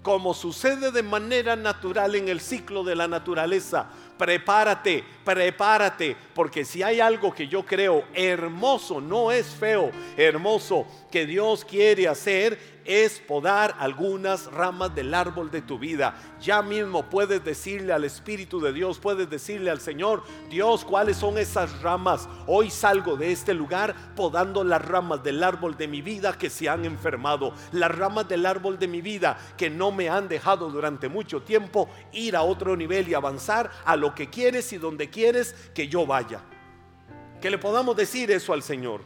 Como 0.05 0.33
sucede 0.33 0.93
de 0.93 1.03
manera 1.03 1.57
natural 1.57 2.15
en 2.15 2.29
el 2.29 2.41
ciclo 2.41 2.85
de 2.85 2.95
la 2.95 3.09
naturaleza, 3.09 3.91
prepárate, 4.19 5.05
prepárate, 5.25 6.17
porque 6.35 6.65
si 6.65 6.83
hay 6.83 7.01
algo 7.01 7.35
que 7.35 7.49
yo 7.49 7.65
creo 7.65 8.05
hermoso, 8.15 9.01
no 9.01 9.33
es 9.33 9.47
feo, 9.47 9.91
hermoso, 10.17 10.87
que 11.11 11.27
Dios 11.27 11.65
quiere 11.65 12.09
hacer, 12.09 12.59
es 12.85 13.21
podar 13.21 13.75
algunas 13.79 14.51
ramas 14.53 14.95
del 14.95 15.15
árbol 15.15 15.51
de 15.51 15.63
tu 15.63 15.79
vida. 15.79 16.15
Ya 16.41 16.63
mismo 16.63 17.09
puedes 17.09 17.45
decirle 17.45 17.93
al 17.93 18.05
Espíritu 18.05 18.61
de 18.61 18.73
Dios, 18.73 18.99
puedes 18.99 19.29
decirle 19.29 19.71
al 19.71 19.81
Señor, 19.81 20.23
Dios, 20.51 20.85
¿cuáles 20.85 21.17
son 21.17 21.39
esas 21.39 21.81
ramas? 21.83 22.29
Hoy 22.47 22.71
salgo 22.71 23.17
de 23.17 23.33
este 23.33 23.55
lugar 23.55 23.95
podando 24.15 24.65
las 24.65 24.85
ramas 24.85 25.23
del 25.23 25.43
árbol 25.43 25.77
de 25.77 25.89
mi 25.89 26.03
vida 26.03 26.37
que 26.37 26.51
se 26.51 26.69
han 26.69 26.85
enfermado, 26.85 27.55
las 27.73 27.97
ramas 27.97 28.29
del 28.29 28.47
árbol 28.47 28.79
de 28.79 28.89
mi 28.89 29.01
vida 29.01 29.39
que 29.57 29.71
no 29.71 29.93
me 29.93 30.09
han 30.09 30.29
dejado 30.29 30.71
durante 30.71 31.09
mucho 31.09 31.43
tiempo 31.43 31.89
ir 32.13 32.37
a 32.37 32.43
otro 32.43 32.77
nivel 32.77 33.09
y 33.09 33.15
avanzar 33.15 33.71
a 33.85 33.97
lo 33.97 34.15
que 34.15 34.31
quieres 34.31 34.73
y 34.73 34.79
donde 34.79 35.11
quieres 35.11 35.55
que 35.75 35.89
yo 35.89 36.07
vaya. 36.07 36.41
Que 37.41 37.51
le 37.51 37.59
podamos 37.59 37.97
decir 37.97 38.31
eso 38.31 38.53
al 38.53 38.63
Señor. 38.63 39.03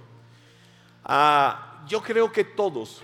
Ah, 1.05 1.85
yo 1.87 2.03
creo 2.03 2.33
que 2.33 2.45
todos 2.45 3.03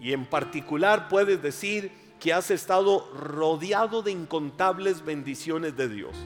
y 0.00 0.12
en 0.12 0.26
particular 0.26 1.08
puedes 1.08 1.42
decir 1.42 1.92
que 2.20 2.32
has 2.32 2.50
estado 2.50 3.10
rodeado 3.12 4.02
de 4.02 4.10
incontables 4.10 5.04
bendiciones 5.04 5.76
de 5.76 5.88
Dios. 5.88 6.16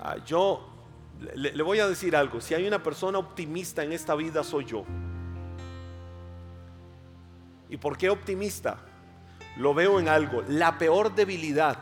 Ah, 0.00 0.16
yo 0.24 0.66
le, 1.34 1.62
voy 1.62 1.78
a 1.80 1.88
decir 1.88 2.16
algo, 2.16 2.40
si 2.40 2.54
hay 2.54 2.66
una 2.66 2.82
persona 2.82 3.18
optimista 3.18 3.84
en 3.84 3.92
esta 3.92 4.14
vida 4.14 4.42
soy 4.42 4.64
yo. 4.64 4.84
¿Y 7.68 7.76
por 7.76 7.96
qué 7.96 8.10
optimista? 8.10 8.78
Lo 9.56 9.74
veo 9.74 10.00
en 10.00 10.08
algo, 10.08 10.42
la 10.48 10.78
peor 10.78 11.14
debilidad, 11.14 11.78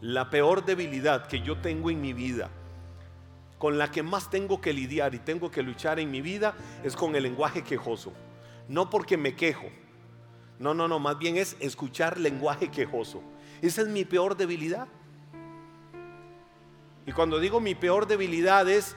la 0.00 0.30
peor 0.30 0.64
debilidad 0.64 1.26
que 1.26 1.42
yo 1.42 1.58
tengo 1.58 1.90
en 1.90 2.00
mi 2.00 2.12
vida, 2.12 2.50
con 3.58 3.78
la 3.78 3.90
que 3.90 4.02
más 4.02 4.30
tengo 4.30 4.60
que 4.60 4.72
lidiar 4.72 5.14
y 5.14 5.18
tengo 5.18 5.50
que 5.50 5.62
luchar 5.62 6.00
en 6.00 6.10
mi 6.10 6.20
vida, 6.20 6.54
es 6.82 6.96
con 6.96 7.14
el 7.14 7.22
lenguaje 7.22 7.62
quejoso 7.62 8.12
no 8.72 8.88
porque 8.88 9.18
me 9.18 9.36
quejo. 9.36 9.66
No, 10.58 10.72
no, 10.72 10.88
no, 10.88 10.98
más 10.98 11.18
bien 11.18 11.36
es 11.36 11.56
escuchar 11.60 12.18
lenguaje 12.18 12.70
quejoso. 12.70 13.22
Esa 13.60 13.82
es 13.82 13.88
mi 13.88 14.06
peor 14.06 14.34
debilidad. 14.34 14.88
Y 17.04 17.12
cuando 17.12 17.38
digo 17.38 17.60
mi 17.60 17.74
peor 17.74 18.06
debilidad 18.06 18.66
es 18.70 18.96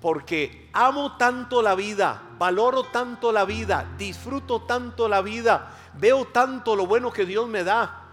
porque 0.00 0.70
amo 0.72 1.16
tanto 1.16 1.60
la 1.60 1.74
vida, 1.74 2.22
valoro 2.38 2.84
tanto 2.84 3.32
la 3.32 3.44
vida, 3.44 3.94
disfruto 3.98 4.62
tanto 4.62 5.08
la 5.08 5.22
vida, 5.22 5.76
veo 5.98 6.26
tanto 6.26 6.76
lo 6.76 6.86
bueno 6.86 7.10
que 7.10 7.26
Dios 7.26 7.48
me 7.48 7.64
da. 7.64 8.04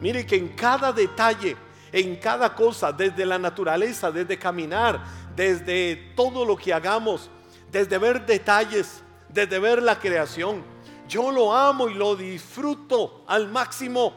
Mire 0.00 0.26
que 0.26 0.34
en 0.34 0.48
cada 0.48 0.92
detalle, 0.92 1.56
en 1.92 2.16
cada 2.16 2.56
cosa, 2.56 2.90
desde 2.92 3.24
la 3.24 3.38
naturaleza, 3.38 4.10
desde 4.10 4.36
caminar, 4.36 5.00
desde 5.36 5.94
todo 6.16 6.44
lo 6.44 6.56
que 6.56 6.74
hagamos, 6.74 7.30
desde 7.70 7.98
ver 7.98 8.26
detalles, 8.26 9.03
desde 9.34 9.58
ver 9.58 9.82
la 9.82 9.98
creación. 9.98 10.62
Yo 11.08 11.30
lo 11.30 11.54
amo 11.54 11.88
y 11.88 11.94
lo 11.94 12.16
disfruto 12.16 13.24
al 13.26 13.50
máximo. 13.50 14.14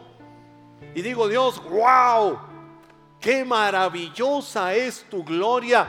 Y 0.96 1.02
digo, 1.02 1.28
Dios, 1.28 1.62
wow, 1.70 2.38
qué 3.20 3.44
maravillosa 3.44 4.74
es 4.76 5.06
tu 5.10 5.24
gloria. 5.26 5.88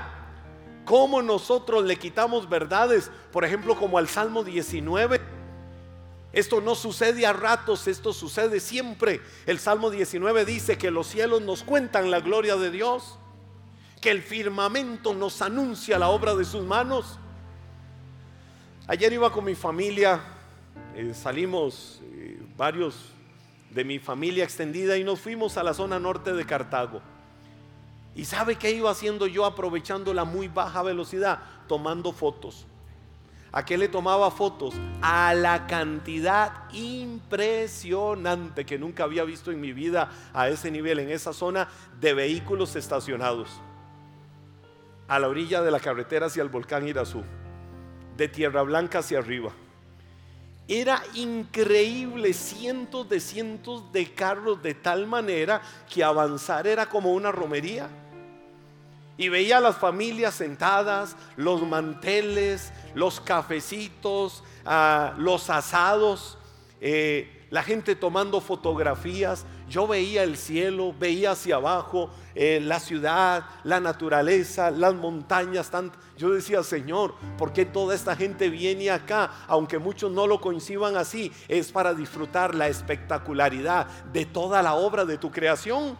Cómo 0.84 1.20
nosotros 1.20 1.84
le 1.84 1.96
quitamos 1.96 2.48
verdades, 2.48 3.10
por 3.30 3.44
ejemplo, 3.44 3.76
como 3.76 3.98
al 3.98 4.08
Salmo 4.08 4.42
19. 4.42 5.20
Esto 6.32 6.60
no 6.60 6.74
sucede 6.74 7.26
a 7.26 7.32
ratos, 7.32 7.86
esto 7.86 8.12
sucede 8.12 8.60
siempre. 8.60 9.20
El 9.46 9.58
Salmo 9.58 9.90
19 9.90 10.46
dice 10.46 10.78
que 10.78 10.90
los 10.90 11.06
cielos 11.06 11.42
nos 11.42 11.62
cuentan 11.62 12.10
la 12.10 12.20
gloria 12.20 12.56
de 12.56 12.70
Dios, 12.70 13.18
que 14.00 14.10
el 14.10 14.22
firmamento 14.22 15.14
nos 15.14 15.42
anuncia 15.42 15.98
la 15.98 16.08
obra 16.08 16.34
de 16.34 16.44
sus 16.44 16.64
manos. 16.64 17.18
Ayer 18.90 19.12
iba 19.12 19.30
con 19.30 19.44
mi 19.44 19.54
familia, 19.54 20.18
eh, 20.94 21.12
salimos 21.12 22.00
eh, 22.04 22.40
varios 22.56 22.96
de 23.68 23.84
mi 23.84 23.98
familia 23.98 24.44
extendida 24.44 24.96
y 24.96 25.04
nos 25.04 25.20
fuimos 25.20 25.58
a 25.58 25.62
la 25.62 25.74
zona 25.74 25.98
norte 26.00 26.32
de 26.32 26.46
Cartago. 26.46 27.02
¿Y 28.14 28.24
sabe 28.24 28.56
qué 28.56 28.70
iba 28.70 28.90
haciendo 28.90 29.26
yo 29.26 29.44
aprovechando 29.44 30.14
la 30.14 30.24
muy 30.24 30.48
baja 30.48 30.82
velocidad? 30.82 31.40
Tomando 31.68 32.12
fotos. 32.12 32.66
¿A 33.52 33.62
qué 33.62 33.76
le 33.76 33.88
tomaba 33.88 34.30
fotos? 34.30 34.74
A 35.02 35.34
la 35.34 35.66
cantidad 35.66 36.70
impresionante 36.72 38.64
que 38.64 38.78
nunca 38.78 39.04
había 39.04 39.24
visto 39.24 39.52
en 39.52 39.60
mi 39.60 39.74
vida 39.74 40.10
a 40.32 40.48
ese 40.48 40.70
nivel, 40.70 40.98
en 40.98 41.10
esa 41.10 41.34
zona 41.34 41.68
de 42.00 42.14
vehículos 42.14 42.74
estacionados. 42.74 43.50
a 45.08 45.18
la 45.18 45.28
orilla 45.28 45.62
de 45.62 45.70
la 45.70 45.80
carretera 45.80 46.26
hacia 46.26 46.42
el 46.42 46.50
volcán 46.50 46.86
Irazú, 46.86 47.24
de 48.18 48.28
Tierra 48.28 48.62
Blanca 48.62 48.98
hacia 48.98 49.20
arriba. 49.20 49.52
Era 50.66 51.02
increíble, 51.14 52.34
cientos 52.34 53.08
de 53.08 53.20
cientos 53.20 53.90
de 53.92 54.12
carros 54.12 54.62
de 54.62 54.74
tal 54.74 55.06
manera 55.06 55.62
que 55.88 56.04
avanzar 56.04 56.66
era 56.66 56.86
como 56.86 57.14
una 57.14 57.32
romería. 57.32 57.88
Y 59.16 59.30
veía 59.30 59.58
a 59.58 59.60
las 59.60 59.78
familias 59.78 60.34
sentadas, 60.34 61.16
los 61.36 61.66
manteles, 61.66 62.72
los 62.94 63.20
cafecitos, 63.20 64.42
ah, 64.66 65.14
los 65.16 65.48
asados. 65.48 66.36
Eh, 66.80 67.46
la 67.50 67.62
gente 67.62 67.96
tomando 67.96 68.40
fotografías, 68.40 69.46
yo 69.68 69.86
veía 69.86 70.22
el 70.22 70.36
cielo, 70.36 70.94
veía 70.98 71.32
hacia 71.32 71.56
abajo 71.56 72.10
eh, 72.34 72.60
la 72.62 72.80
ciudad, 72.80 73.44
la 73.64 73.80
naturaleza, 73.80 74.70
las 74.70 74.94
montañas. 74.94 75.70
Yo 76.16 76.30
decía, 76.30 76.62
Señor, 76.62 77.14
¿por 77.36 77.52
qué 77.52 77.64
toda 77.64 77.94
esta 77.94 78.16
gente 78.16 78.48
viene 78.48 78.90
acá? 78.90 79.30
Aunque 79.46 79.78
muchos 79.78 80.10
no 80.10 80.26
lo 80.26 80.40
coincidan 80.40 80.96
así, 80.96 81.32
es 81.48 81.70
para 81.70 81.94
disfrutar 81.94 82.54
la 82.54 82.68
espectacularidad 82.68 83.86
de 84.12 84.26
toda 84.26 84.62
la 84.62 84.74
obra 84.74 85.04
de 85.04 85.18
tu 85.18 85.30
creación. 85.30 85.98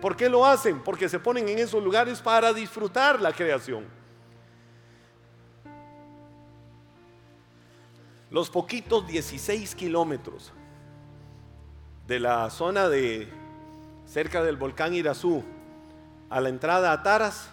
¿Por 0.00 0.16
qué 0.16 0.28
lo 0.28 0.44
hacen? 0.44 0.82
Porque 0.82 1.08
se 1.08 1.18
ponen 1.18 1.48
en 1.48 1.58
esos 1.58 1.82
lugares 1.82 2.20
para 2.20 2.52
disfrutar 2.52 3.20
la 3.20 3.32
creación. 3.32 3.84
los 8.34 8.50
poquitos 8.50 9.06
16 9.06 9.76
kilómetros 9.76 10.52
de 12.06 12.20
la 12.20 12.50
zona 12.50 12.88
de 12.88 13.28
cerca 14.06 14.42
del 14.42 14.56
volcán 14.56 14.94
Irazú 14.94 15.42
a 16.30 16.40
la 16.40 16.48
entrada 16.48 16.92
a 16.92 17.02
Taras, 17.02 17.48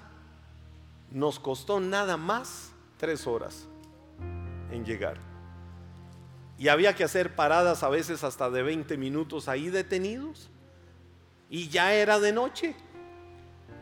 nos 1.12 1.39
costó 1.39 1.79
nada 1.79 2.17
más 2.17 2.72
tres 2.98 3.27
horas 3.27 3.67
en 4.72 4.86
llegar. 4.86 5.17
Y 6.58 6.67
había 6.67 6.96
que 6.96 7.03
hacer 7.03 7.36
paradas 7.36 7.84
a 7.84 7.89
veces 7.89 8.24
hasta 8.24 8.50
de 8.50 8.62
20 8.62 8.98
minutos 8.98 9.48
ahí 9.48 9.70
detenidos. 9.70 10.50
Y 11.50 11.70
ya 11.70 11.93
era 11.93 12.20
de 12.20 12.31
noche. 12.31 12.75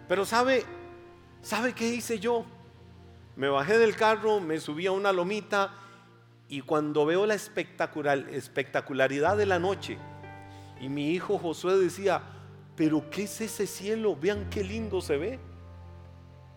Pero 0.08 0.26
sabe, 0.26 0.66
¿sabe 1.42 1.74
qué 1.74 1.88
hice 1.88 2.20
yo? 2.20 2.46
Me 3.36 3.48
bajé 3.50 3.78
del 3.78 3.96
carro, 3.96 4.40
me 4.40 4.60
subí 4.60 4.88
a 4.88 4.92
una 4.92 5.12
lomita 5.12 5.74
y 6.48 6.62
cuando 6.62 7.06
veo 7.06 7.26
la 7.26 7.36
espectacular, 7.36 8.18
espectacularidad 8.30 9.38
de 9.38 9.46
la 9.46 9.60
noche, 9.60 9.98
y 10.80 10.90
mi 10.90 11.12
hijo 11.12 11.38
Josué 11.38 11.78
decía, 11.78 12.22
pero 12.76 13.10
¿qué 13.10 13.24
es 13.24 13.42
ese 13.42 13.68
cielo? 13.68 14.16
Vean 14.16 14.50
qué 14.50 14.64
lindo 14.64 15.02
se 15.02 15.18
ve. 15.18 15.40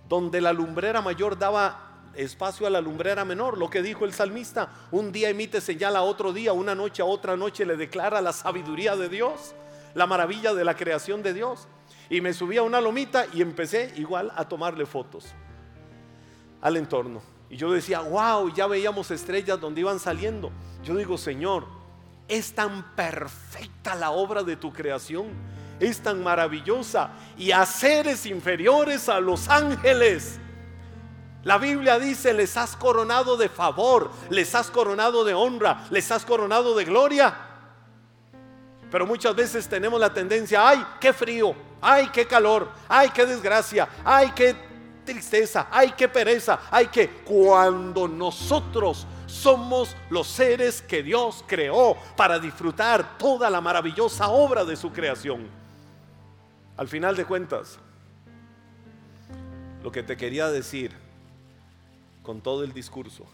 Donde 0.08 0.40
la 0.40 0.52
lumbrera 0.52 1.00
mayor 1.00 1.38
daba 1.38 2.10
espacio 2.14 2.66
a 2.66 2.70
la 2.70 2.80
lumbrera 2.80 3.24
menor, 3.24 3.58
lo 3.58 3.70
que 3.70 3.82
dijo 3.82 4.04
el 4.04 4.12
salmista, 4.12 4.70
un 4.90 5.10
día 5.10 5.30
emite 5.30 5.60
señal 5.60 5.96
a 5.96 6.02
otro 6.02 6.32
día, 6.32 6.52
una 6.52 6.74
noche 6.74 7.02
a 7.02 7.06
otra 7.06 7.36
noche 7.36 7.64
le 7.64 7.76
declara 7.76 8.20
la 8.20 8.32
sabiduría 8.32 8.94
de 8.96 9.08
Dios, 9.08 9.54
la 9.94 10.06
maravilla 10.06 10.54
de 10.54 10.64
la 10.64 10.76
creación 10.76 11.22
de 11.22 11.32
Dios. 11.32 11.66
Y 12.08 12.20
me 12.20 12.32
subí 12.34 12.56
a 12.58 12.62
una 12.62 12.80
lomita 12.80 13.26
y 13.32 13.42
empecé 13.42 13.92
igual 13.96 14.30
a 14.36 14.46
tomarle 14.46 14.86
fotos 14.86 15.34
al 16.60 16.76
entorno. 16.76 17.22
Y 17.50 17.56
yo 17.56 17.72
decía, 17.72 18.00
wow, 18.00 18.52
ya 18.54 18.66
veíamos 18.66 19.10
estrellas 19.10 19.60
donde 19.60 19.80
iban 19.80 19.98
saliendo. 19.98 20.52
Yo 20.84 20.94
digo, 20.94 21.18
Señor, 21.18 21.66
es 22.32 22.54
tan 22.54 22.94
perfecta 22.94 23.94
la 23.94 24.10
obra 24.10 24.42
de 24.42 24.56
tu 24.56 24.72
creación, 24.72 25.26
es 25.78 26.00
tan 26.00 26.22
maravillosa. 26.22 27.10
Y 27.36 27.52
a 27.52 27.66
seres 27.66 28.24
inferiores 28.24 29.10
a 29.10 29.20
los 29.20 29.50
ángeles. 29.50 30.38
La 31.44 31.58
Biblia 31.58 31.98
dice, 31.98 32.32
les 32.32 32.56
has 32.56 32.74
coronado 32.74 33.36
de 33.36 33.50
favor, 33.50 34.10
les 34.30 34.54
has 34.54 34.70
coronado 34.70 35.24
de 35.24 35.34
honra, 35.34 35.84
les 35.90 36.10
has 36.10 36.24
coronado 36.24 36.74
de 36.74 36.86
gloria. 36.86 37.36
Pero 38.90 39.06
muchas 39.06 39.36
veces 39.36 39.68
tenemos 39.68 40.00
la 40.00 40.14
tendencia, 40.14 40.66
ay, 40.66 40.86
qué 41.00 41.12
frío, 41.12 41.54
ay, 41.82 42.08
qué 42.14 42.26
calor, 42.26 42.70
ay, 42.88 43.10
qué 43.10 43.26
desgracia, 43.26 43.88
ay, 44.04 44.32
qué 44.34 44.56
tristeza, 45.04 45.66
hay 45.70 45.92
que 45.92 46.08
pereza, 46.08 46.60
hay 46.70 46.86
que 46.86 47.10
cuando 47.10 48.08
nosotros 48.08 49.06
somos 49.32 49.96
los 50.10 50.26
seres 50.26 50.82
que 50.82 51.02
Dios 51.02 51.42
creó 51.46 51.96
para 52.16 52.38
disfrutar 52.38 53.16
toda 53.16 53.48
la 53.48 53.62
maravillosa 53.62 54.28
obra 54.28 54.62
de 54.64 54.76
su 54.76 54.92
creación. 54.92 55.48
Al 56.76 56.86
final 56.86 57.16
de 57.16 57.24
cuentas, 57.24 57.78
lo 59.82 59.90
que 59.90 60.02
te 60.02 60.18
quería 60.18 60.48
decir 60.48 60.92
con 62.22 62.42
todo 62.42 62.62
el 62.62 62.74
discurso 62.74 63.24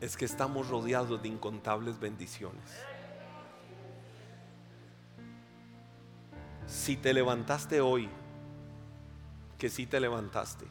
es 0.00 0.16
que 0.16 0.24
estamos 0.24 0.68
rodeados 0.68 1.22
de 1.22 1.28
incontables 1.28 2.00
bendiciones. 2.00 2.64
Si 6.66 6.96
te 6.96 7.14
levantaste 7.14 7.80
hoy 7.80 8.08
que 9.58 9.70
sí 9.70 9.86
te 9.86 10.00
levantaste 10.00 10.66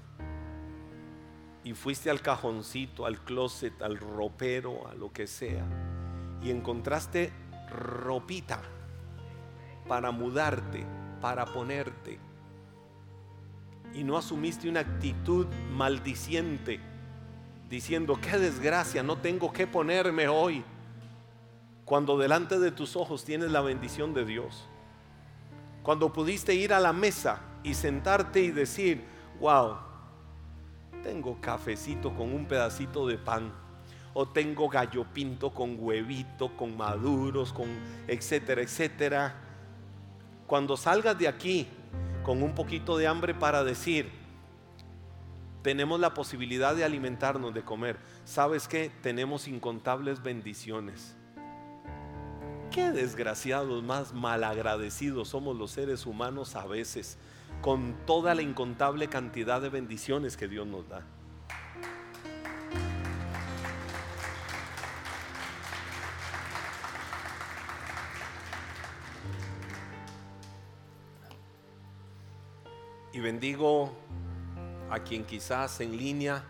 y 1.64 1.74
fuiste 1.74 2.10
al 2.10 2.22
cajoncito, 2.22 3.06
al 3.06 3.20
closet, 3.20 3.82
al 3.82 3.98
ropero, 3.98 4.88
a 4.88 4.94
lo 4.94 5.12
que 5.12 5.28
sea, 5.28 5.66
y 6.42 6.50
encontraste 6.50 7.32
ropita 7.70 8.62
para 9.88 10.12
mudarte, 10.12 10.86
para 11.22 11.46
ponerte, 11.46 12.20
y 13.94 14.04
no 14.04 14.18
asumiste 14.18 14.68
una 14.68 14.82
actitud 14.82 15.48
maldiciente, 15.72 16.80
diciendo, 17.70 18.20
qué 18.22 18.38
desgracia, 18.38 19.04
no 19.04 19.18
tengo 19.18 19.54
que 19.54 19.68
ponerme 19.68 20.28
hoy, 20.28 20.64
cuando 21.86 22.18
delante 22.18 22.60
de 22.60 22.72
tus 22.72 22.96
ojos 22.96 23.24
tienes 23.24 23.52
la 23.52 23.62
bendición 23.62 24.14
de 24.14 24.26
Dios, 24.26 24.68
cuando 25.82 26.12
pudiste 26.12 26.56
ir 26.56 26.74
a 26.74 26.80
la 26.80 26.94
mesa, 26.94 27.42
y 27.64 27.74
sentarte 27.74 28.42
y 28.42 28.52
decir, 28.52 29.04
wow, 29.40 29.78
tengo 31.04 31.38
cafecito 31.40 32.16
con 32.16 32.34
un 32.34 32.46
pedacito 32.46 33.06
de 33.06 33.18
pan, 33.18 33.52
o 34.14 34.28
tengo 34.28 34.70
gallo 34.70 35.06
pinto 35.14 35.52
con 35.52 35.76
huevito, 35.78 36.56
con 36.56 36.78
maduros, 36.78 37.52
con 37.52 37.68
etcétera, 38.08 38.62
etcétera. 38.62 39.36
Cuando 40.48 40.78
salgas 40.78 41.18
de 41.18 41.28
aquí 41.28 41.68
con 42.24 42.42
un 42.42 42.56
poquito 42.56 42.98
de 42.98 43.08
hambre 43.08 43.34
para 43.34 43.64
decir, 43.64 44.10
tenemos 45.62 46.00
la 46.00 46.14
posibilidad 46.14 46.76
de 46.76 46.84
alimentarnos, 46.84 47.54
de 47.54 47.64
comer, 47.64 47.98
¿sabes 48.26 48.68
qué? 48.68 48.92
Tenemos 49.02 49.48
incontables 49.48 50.22
bendiciones. 50.22 51.16
Qué 52.70 52.92
desgraciados, 52.92 53.84
más 53.84 54.14
malagradecidos 54.14 55.30
somos 55.30 55.56
los 55.56 55.72
seres 55.72 56.06
humanos 56.06 56.56
a 56.56 56.66
veces 56.66 57.18
con 57.64 57.96
toda 58.06 58.36
la 58.36 58.42
incontable 58.42 59.08
cantidad 59.08 59.62
de 59.62 59.70
bendiciones 59.70 60.36
que 60.36 60.50
Dios 60.50 60.68
nos 60.68 60.86
da. 60.90 61.02
Y 73.14 73.20
bendigo 73.22 73.94
a 74.90 75.00
quien 75.00 75.24
quizás 75.24 75.80
en 75.80 75.96
línea 75.96 76.44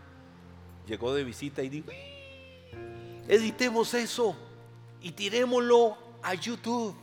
llegó 0.88 1.14
de 1.14 1.24
visita 1.24 1.62
y 1.62 1.70
dijo, 1.70 1.92
editemos 3.28 3.94
eso 3.94 4.36
y 5.00 5.12
tirémoslo 5.12 5.96
a 6.24 6.34
YouTube. 6.34 6.96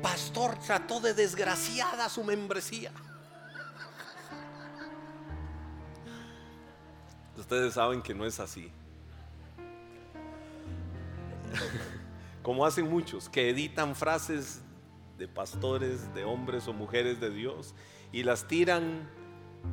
Pastor 0.00 0.58
trató 0.60 0.98
de 0.98 1.12
desgraciada 1.12 2.08
su 2.08 2.24
membresía. 2.24 2.90
Ustedes 7.50 7.74
saben 7.74 8.00
que 8.00 8.14
no 8.14 8.24
es 8.24 8.38
así. 8.38 8.70
Como 12.44 12.64
hacen 12.64 12.88
muchos, 12.88 13.28
que 13.28 13.50
editan 13.50 13.96
frases 13.96 14.60
de 15.18 15.26
pastores, 15.26 16.14
de 16.14 16.24
hombres 16.24 16.68
o 16.68 16.72
mujeres 16.72 17.18
de 17.18 17.28
Dios 17.28 17.74
y 18.12 18.22
las 18.22 18.46
tiran 18.46 19.10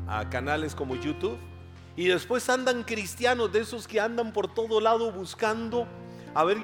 a 0.08 0.28
canales 0.28 0.74
como 0.74 0.96
YouTube. 0.96 1.38
Y 1.96 2.08
después 2.08 2.50
andan 2.50 2.82
cristianos 2.82 3.54
de 3.54 3.60
esos 3.60 3.88
que 3.88 4.00
andan 4.00 4.34
por 4.34 4.52
todo 4.52 4.82
lado 4.82 5.12
buscando 5.12 5.88
a 6.34 6.44
ver, 6.44 6.58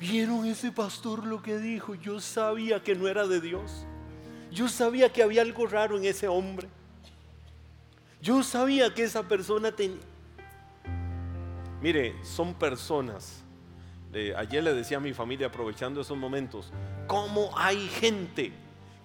¿vieron 0.00 0.46
ese 0.46 0.72
pastor 0.72 1.24
lo 1.24 1.42
que 1.42 1.58
dijo? 1.58 1.94
Yo 1.94 2.18
sabía 2.18 2.82
que 2.82 2.96
no 2.96 3.06
era 3.06 3.28
de 3.28 3.40
Dios. 3.40 3.86
Yo 4.50 4.68
sabía 4.68 5.12
que 5.12 5.22
había 5.22 5.42
algo 5.42 5.64
raro 5.68 5.96
en 5.96 6.06
ese 6.06 6.26
hombre. 6.26 6.66
Yo 8.20 8.42
sabía 8.42 8.92
que 8.94 9.04
esa 9.04 9.22
persona 9.22 9.72
tenía... 9.72 10.00
Mire, 11.80 12.14
son 12.24 12.54
personas. 12.54 13.42
ayer 14.36 14.64
le 14.64 14.72
decía 14.72 14.96
a 14.96 15.00
mi 15.00 15.12
familia, 15.12 15.48
aprovechando 15.48 16.00
esos 16.00 16.16
momentos, 16.16 16.72
cómo 17.06 17.56
hay 17.56 17.88
gente 17.88 18.52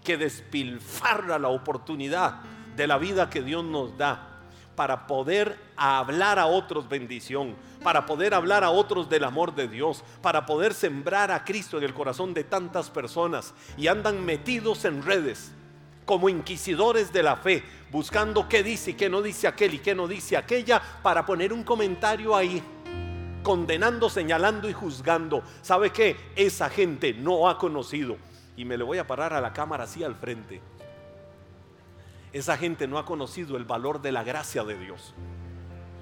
que 0.04 0.18
despilfarra 0.18 1.38
la 1.38 1.50
oportunidad 1.50 2.42
de 2.76 2.88
la 2.88 2.98
vida 2.98 3.30
que 3.30 3.44
Dios 3.44 3.64
nos 3.64 3.98
da 3.98 4.28
para 4.76 5.06
poder 5.06 5.60
hablar 5.76 6.40
a 6.40 6.48
otros 6.48 6.88
bendición, 6.88 7.56
para 7.84 8.06
poder 8.06 8.34
hablar 8.34 8.64
a 8.64 8.72
otros 8.72 9.10
del 9.10 9.26
amor 9.26 9.54
de 9.54 9.68
Dios, 9.68 10.04
para 10.22 10.46
poder 10.46 10.74
sembrar 10.74 11.30
a 11.30 11.44
Cristo 11.44 11.78
en 11.78 11.84
el 11.84 11.94
corazón 11.94 12.34
de 12.34 12.44
tantas 12.44 12.90
personas 12.90 13.54
y 13.78 13.88
andan 13.88 14.26
metidos 14.26 14.86
en 14.86 15.04
redes 15.04 15.52
como 16.06 16.30
inquisidores 16.30 17.14
de 17.14 17.24
la 17.24 17.36
fe, 17.38 17.64
buscando 17.92 18.48
qué 18.48 18.64
dice 18.64 18.92
y 18.92 18.94
qué 18.96 19.10
no 19.10 19.22
dice 19.22 19.48
aquel 19.48 19.76
y 19.76 19.80
qué 19.80 19.96
no 19.96 20.08
dice 20.08 20.38
aquella, 20.38 20.82
para 21.02 21.26
poner 21.26 21.54
un 21.54 21.64
comentario 21.64 22.36
ahí, 22.36 22.62
condenando, 23.44 24.10
señalando 24.10 24.70
y 24.70 24.74
juzgando. 24.74 25.44
¿Sabe 25.62 25.92
qué? 25.92 26.16
Esa 26.36 26.70
gente 26.70 27.14
no 27.14 27.50
ha 27.50 27.58
conocido. 27.58 28.18
Y 28.58 28.66
me 28.66 28.78
le 28.78 28.84
voy 28.84 28.98
a 28.98 29.08
parar 29.08 29.34
a 29.34 29.42
la 29.42 29.54
cámara 29.54 29.86
así 29.86 30.04
al 30.04 30.16
frente. 30.16 30.62
Esa 32.34 32.58
gente 32.58 32.88
no 32.88 32.98
ha 32.98 33.06
conocido 33.06 33.58
el 33.58 33.66
valor 33.66 34.02
de 34.02 34.12
la 34.12 34.24
gracia 34.24 34.64
de 34.64 34.78
Dios. 34.78 35.14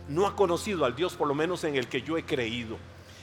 No 0.08 0.28
ha 0.28 0.36
conocido 0.36 0.86
al 0.86 0.96
Dios 0.96 1.16
por 1.16 1.28
lo 1.28 1.36
menos 1.36 1.64
en 1.64 1.76
el 1.76 1.88
que 1.88 2.02
yo 2.02 2.18
he 2.18 2.26
creído. 2.26 2.78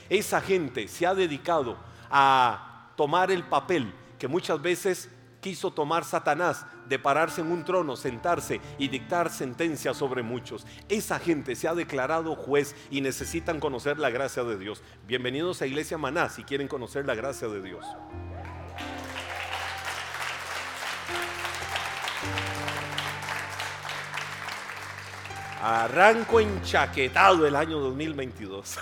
Esa 0.09 0.41
gente 0.41 0.87
se 0.87 1.05
ha 1.05 1.13
dedicado 1.13 1.77
a 2.09 2.91
tomar 2.95 3.31
el 3.31 3.43
papel 3.43 3.93
que 4.17 4.27
muchas 4.27 4.61
veces 4.61 5.09
quiso 5.47 5.71
tomar 5.71 6.03
Satanás 6.03 6.65
de 6.89 6.99
pararse 6.99 7.39
en 7.39 7.49
un 7.49 7.63
trono, 7.63 7.95
sentarse 7.95 8.59
y 8.77 8.89
dictar 8.89 9.29
sentencia 9.29 9.93
sobre 9.93 10.21
muchos. 10.21 10.67
Esa 10.89 11.19
gente 11.19 11.55
se 11.55 11.69
ha 11.69 11.73
declarado 11.73 12.35
juez 12.35 12.75
y 12.91 12.99
necesitan 12.99 13.61
conocer 13.61 13.97
la 13.97 14.09
gracia 14.09 14.43
de 14.43 14.57
Dios. 14.57 14.83
Bienvenidos 15.07 15.61
a 15.61 15.65
Iglesia 15.65 15.97
Maná 15.97 16.27
si 16.27 16.43
quieren 16.43 16.67
conocer 16.67 17.05
la 17.05 17.15
gracia 17.15 17.47
de 17.47 17.61
Dios. 17.61 17.85
Arranco 25.63 26.41
enchaquetado 26.41 27.47
el 27.47 27.55
año 27.55 27.79
2022. 27.79 28.79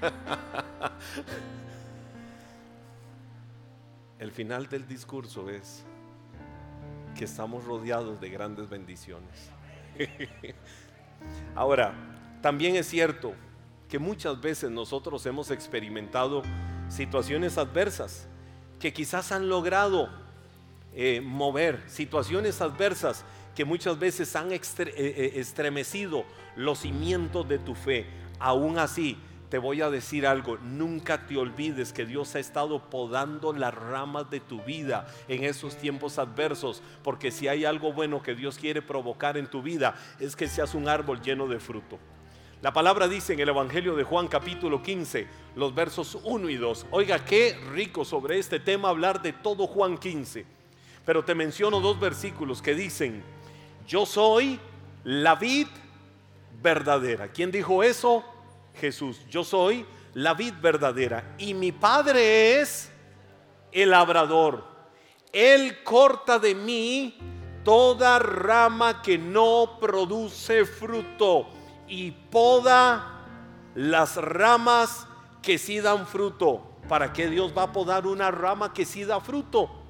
El 4.22 4.30
final 4.30 4.68
del 4.68 4.86
discurso 4.86 5.50
es 5.50 5.82
que 7.18 7.24
estamos 7.24 7.64
rodeados 7.64 8.20
de 8.20 8.30
grandes 8.30 8.68
bendiciones. 8.68 9.50
Ahora, 11.56 11.92
también 12.40 12.76
es 12.76 12.86
cierto 12.86 13.34
que 13.88 13.98
muchas 13.98 14.40
veces 14.40 14.70
nosotros 14.70 15.26
hemos 15.26 15.50
experimentado 15.50 16.44
situaciones 16.88 17.58
adversas 17.58 18.28
que 18.78 18.92
quizás 18.92 19.32
han 19.32 19.48
logrado 19.48 20.08
eh, 20.94 21.20
mover, 21.20 21.82
situaciones 21.88 22.60
adversas 22.60 23.24
que 23.56 23.64
muchas 23.64 23.98
veces 23.98 24.36
han 24.36 24.52
eh, 24.52 24.60
eh, 24.78 25.32
estremecido 25.34 26.24
los 26.54 26.78
cimientos 26.78 27.48
de 27.48 27.58
tu 27.58 27.74
fe. 27.74 28.06
Aún 28.38 28.78
así, 28.78 29.18
te 29.52 29.58
voy 29.58 29.82
a 29.82 29.90
decir 29.90 30.26
algo, 30.26 30.56
nunca 30.62 31.26
te 31.26 31.36
olvides 31.36 31.92
que 31.92 32.06
Dios 32.06 32.34
ha 32.34 32.38
estado 32.38 32.88
podando 32.88 33.52
las 33.52 33.74
ramas 33.74 34.30
de 34.30 34.40
tu 34.40 34.62
vida 34.62 35.06
en 35.28 35.44
esos 35.44 35.76
tiempos 35.76 36.18
adversos, 36.18 36.82
porque 37.04 37.30
si 37.30 37.48
hay 37.48 37.66
algo 37.66 37.92
bueno 37.92 38.22
que 38.22 38.34
Dios 38.34 38.56
quiere 38.56 38.80
provocar 38.80 39.36
en 39.36 39.46
tu 39.46 39.60
vida, 39.60 39.94
es 40.18 40.36
que 40.36 40.48
seas 40.48 40.74
un 40.74 40.88
árbol 40.88 41.20
lleno 41.20 41.46
de 41.48 41.60
fruto. 41.60 41.98
La 42.62 42.72
palabra 42.72 43.08
dice 43.08 43.34
en 43.34 43.40
el 43.40 43.50
Evangelio 43.50 43.94
de 43.94 44.04
Juan 44.04 44.26
capítulo 44.26 44.82
15, 44.82 45.26
los 45.54 45.74
versos 45.74 46.18
1 46.24 46.48
y 46.48 46.56
2. 46.56 46.86
Oiga, 46.90 47.22
qué 47.22 47.60
rico 47.74 48.06
sobre 48.06 48.38
este 48.38 48.58
tema 48.58 48.88
hablar 48.88 49.20
de 49.20 49.34
todo 49.34 49.66
Juan 49.66 49.98
15. 49.98 50.46
Pero 51.04 51.26
te 51.26 51.34
menciono 51.34 51.80
dos 51.80 52.00
versículos 52.00 52.62
que 52.62 52.74
dicen, 52.74 53.22
yo 53.86 54.06
soy 54.06 54.58
la 55.04 55.34
vid 55.34 55.66
verdadera. 56.62 57.28
¿Quién 57.28 57.50
dijo 57.50 57.82
eso? 57.82 58.31
Jesús, 58.74 59.20
yo 59.28 59.44
soy 59.44 59.86
la 60.14 60.34
vid 60.34 60.54
verdadera 60.60 61.34
y 61.38 61.54
mi 61.54 61.72
Padre 61.72 62.60
es 62.60 62.90
el 63.70 63.90
labrador. 63.90 64.64
Él 65.32 65.82
corta 65.82 66.38
de 66.38 66.54
mí 66.54 67.16
toda 67.64 68.18
rama 68.18 69.02
que 69.02 69.18
no 69.18 69.78
produce 69.80 70.64
fruto 70.64 71.48
y 71.88 72.10
poda 72.10 73.26
las 73.74 74.16
ramas 74.16 75.06
que 75.40 75.58
sí 75.58 75.80
dan 75.80 76.06
fruto. 76.06 76.68
¿Para 76.88 77.12
qué 77.12 77.28
Dios 77.28 77.52
va 77.56 77.64
a 77.64 77.72
podar 77.72 78.06
una 78.06 78.30
rama 78.30 78.72
que 78.72 78.84
sí 78.84 79.04
da 79.04 79.20
fruto? 79.20 79.81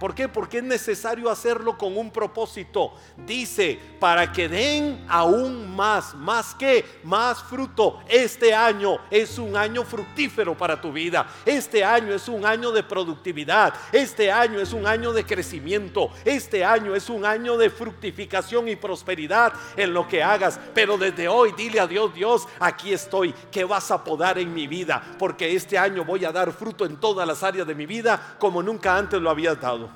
¿Por 0.00 0.14
qué? 0.14 0.28
Porque 0.28 0.58
es 0.58 0.64
necesario 0.64 1.28
hacerlo 1.28 1.76
con 1.76 1.94
un 1.98 2.10
propósito. 2.10 2.94
Dice, 3.18 3.78
para 4.00 4.32
que 4.32 4.48
den 4.48 5.04
aún 5.06 5.76
más, 5.76 6.14
más 6.14 6.54
que, 6.54 6.86
más 7.04 7.42
fruto. 7.42 8.00
Este 8.08 8.54
año 8.54 8.96
es 9.10 9.38
un 9.38 9.54
año 9.54 9.84
fructífero 9.84 10.56
para 10.56 10.80
tu 10.80 10.90
vida. 10.90 11.28
Este 11.44 11.84
año 11.84 12.14
es 12.14 12.28
un 12.28 12.46
año 12.46 12.72
de 12.72 12.82
productividad. 12.82 13.74
Este 13.92 14.32
año 14.32 14.58
es 14.58 14.72
un 14.72 14.86
año 14.86 15.12
de 15.12 15.26
crecimiento. 15.26 16.08
Este 16.24 16.64
año 16.64 16.94
es 16.96 17.10
un 17.10 17.26
año 17.26 17.58
de 17.58 17.68
fructificación 17.68 18.68
y 18.68 18.76
prosperidad 18.76 19.52
en 19.76 19.92
lo 19.92 20.08
que 20.08 20.22
hagas. 20.22 20.58
Pero 20.72 20.96
desde 20.96 21.28
hoy 21.28 21.52
dile 21.54 21.78
a 21.78 21.86
Dios, 21.86 22.14
Dios, 22.14 22.48
aquí 22.58 22.94
estoy. 22.94 23.34
¿Qué 23.52 23.64
vas 23.64 23.90
a 23.90 24.02
podar 24.02 24.38
en 24.38 24.54
mi 24.54 24.66
vida? 24.66 25.02
Porque 25.18 25.54
este 25.54 25.76
año 25.76 26.06
voy 26.06 26.24
a 26.24 26.32
dar 26.32 26.52
fruto 26.52 26.86
en 26.86 26.96
todas 26.96 27.28
las 27.28 27.42
áreas 27.42 27.66
de 27.66 27.74
mi 27.74 27.84
vida 27.84 28.36
como 28.38 28.62
nunca 28.62 28.96
antes 28.96 29.20
lo 29.20 29.28
había 29.28 29.54
dado. 29.54 29.89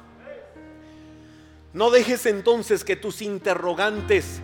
No 1.74 1.90
dejes 1.90 2.24
entonces 2.26 2.84
que 2.84 2.94
tus 2.94 3.20
interrogantes, 3.20 4.40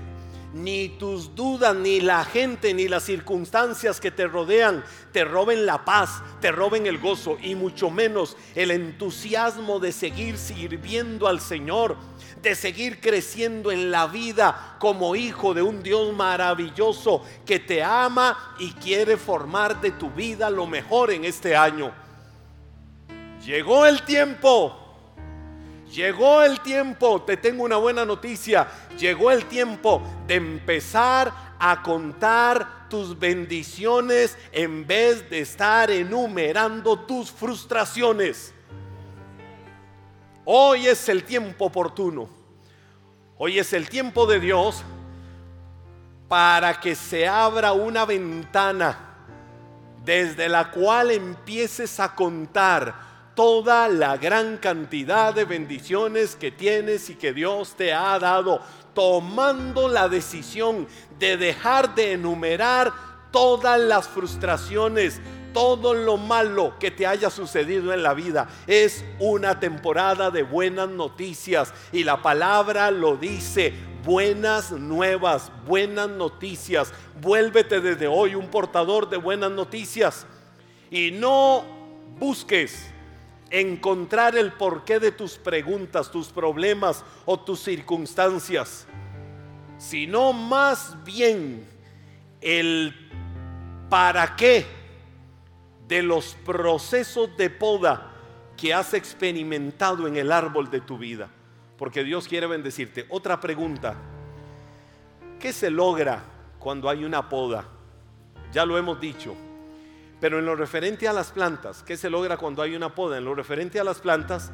ni 0.52 0.88
tus 0.88 1.36
dudas, 1.36 1.76
ni 1.76 2.00
la 2.00 2.24
gente, 2.24 2.74
ni 2.74 2.88
las 2.88 3.04
circunstancias 3.04 4.00
que 4.00 4.10
te 4.10 4.26
rodean, 4.26 4.82
te 5.12 5.24
roben 5.24 5.64
la 5.64 5.84
paz, 5.84 6.22
te 6.40 6.50
roben 6.50 6.88
el 6.88 6.98
gozo 6.98 7.38
y 7.40 7.54
mucho 7.54 7.88
menos 7.88 8.36
el 8.56 8.72
entusiasmo 8.72 9.78
de 9.78 9.92
seguir 9.92 10.38
sirviendo 10.38 11.28
al 11.28 11.40
Señor, 11.40 11.96
de 12.42 12.56
seguir 12.56 13.00
creciendo 13.00 13.70
en 13.70 13.92
la 13.92 14.08
vida 14.08 14.76
como 14.80 15.14
hijo 15.14 15.54
de 15.54 15.62
un 15.62 15.84
Dios 15.84 16.12
maravilloso 16.12 17.22
que 17.46 17.60
te 17.60 17.80
ama 17.80 18.56
y 18.58 18.72
quiere 18.72 19.16
formar 19.16 19.80
de 19.80 19.92
tu 19.92 20.10
vida 20.10 20.50
lo 20.50 20.66
mejor 20.66 21.12
en 21.12 21.24
este 21.24 21.54
año. 21.54 21.92
Llegó 23.46 23.86
el 23.86 24.02
tiempo 24.02 24.79
Llegó 25.92 26.42
el 26.42 26.60
tiempo, 26.60 27.22
te 27.22 27.36
tengo 27.36 27.64
una 27.64 27.76
buena 27.76 28.04
noticia, 28.04 28.68
llegó 28.96 29.32
el 29.32 29.46
tiempo 29.46 30.00
de 30.26 30.36
empezar 30.36 31.32
a 31.58 31.82
contar 31.82 32.88
tus 32.88 33.18
bendiciones 33.18 34.38
en 34.52 34.86
vez 34.86 35.28
de 35.28 35.40
estar 35.40 35.90
enumerando 35.90 36.98
tus 37.00 37.32
frustraciones. 37.32 38.54
Hoy 40.44 40.86
es 40.86 41.08
el 41.08 41.24
tiempo 41.24 41.66
oportuno. 41.66 42.28
Hoy 43.36 43.58
es 43.58 43.72
el 43.72 43.88
tiempo 43.88 44.26
de 44.26 44.38
Dios 44.38 44.84
para 46.28 46.78
que 46.78 46.94
se 46.94 47.26
abra 47.26 47.72
una 47.72 48.04
ventana 48.04 49.10
desde 50.04 50.48
la 50.48 50.70
cual 50.70 51.10
empieces 51.10 51.98
a 51.98 52.14
contar 52.14 53.09
toda 53.40 53.88
la 53.88 54.18
gran 54.18 54.58
cantidad 54.58 55.32
de 55.32 55.46
bendiciones 55.46 56.36
que 56.36 56.50
tienes 56.50 57.08
y 57.08 57.14
que 57.14 57.32
Dios 57.32 57.74
te 57.74 57.90
ha 57.90 58.18
dado, 58.18 58.60
tomando 58.92 59.88
la 59.88 60.10
decisión 60.10 60.86
de 61.18 61.38
dejar 61.38 61.94
de 61.94 62.12
enumerar 62.12 62.92
todas 63.30 63.80
las 63.80 64.06
frustraciones, 64.08 65.22
todo 65.54 65.94
lo 65.94 66.18
malo 66.18 66.74
que 66.78 66.90
te 66.90 67.06
haya 67.06 67.30
sucedido 67.30 67.94
en 67.94 68.02
la 68.02 68.12
vida. 68.12 68.46
Es 68.66 69.06
una 69.18 69.58
temporada 69.58 70.30
de 70.30 70.42
buenas 70.42 70.90
noticias 70.90 71.72
y 71.92 72.04
la 72.04 72.20
palabra 72.20 72.90
lo 72.90 73.16
dice. 73.16 73.72
Buenas 74.04 74.70
nuevas, 74.70 75.50
buenas 75.66 76.10
noticias. 76.10 76.92
Vuélvete 77.22 77.80
desde 77.80 78.06
hoy 78.06 78.34
un 78.34 78.48
portador 78.48 79.08
de 79.08 79.16
buenas 79.16 79.50
noticias. 79.50 80.26
Y 80.90 81.12
no 81.12 81.64
busques 82.18 82.92
encontrar 83.50 84.36
el 84.36 84.52
porqué 84.52 85.00
de 85.00 85.12
tus 85.12 85.36
preguntas, 85.36 86.10
tus 86.10 86.28
problemas 86.28 87.04
o 87.26 87.38
tus 87.38 87.60
circunstancias, 87.60 88.86
sino 89.76 90.32
más 90.32 90.96
bien 91.04 91.66
el 92.40 92.94
para 93.88 94.36
qué 94.36 94.64
de 95.88 96.02
los 96.02 96.36
procesos 96.44 97.36
de 97.36 97.50
poda 97.50 98.12
que 98.56 98.72
has 98.72 98.94
experimentado 98.94 100.06
en 100.06 100.16
el 100.16 100.30
árbol 100.30 100.70
de 100.70 100.80
tu 100.80 100.96
vida. 100.96 101.28
Porque 101.76 102.04
Dios 102.04 102.28
quiere 102.28 102.46
bendecirte. 102.46 103.06
Otra 103.08 103.40
pregunta. 103.40 103.96
¿Qué 105.40 105.52
se 105.52 105.70
logra 105.70 106.22
cuando 106.58 106.88
hay 106.88 107.04
una 107.04 107.28
poda? 107.28 107.64
Ya 108.52 108.66
lo 108.66 108.76
hemos 108.76 109.00
dicho 109.00 109.34
pero 110.20 110.38
en 110.38 110.44
lo 110.44 110.54
referente 110.54 111.08
a 111.08 111.12
las 111.12 111.30
plantas, 111.30 111.82
¿qué 111.82 111.96
se 111.96 112.10
logra 112.10 112.36
cuando 112.36 112.62
hay 112.62 112.76
una 112.76 112.94
poda? 112.94 113.18
En 113.18 113.24
lo 113.24 113.34
referente 113.34 113.80
a 113.80 113.84
las 113.84 114.00
plantas, 114.00 114.50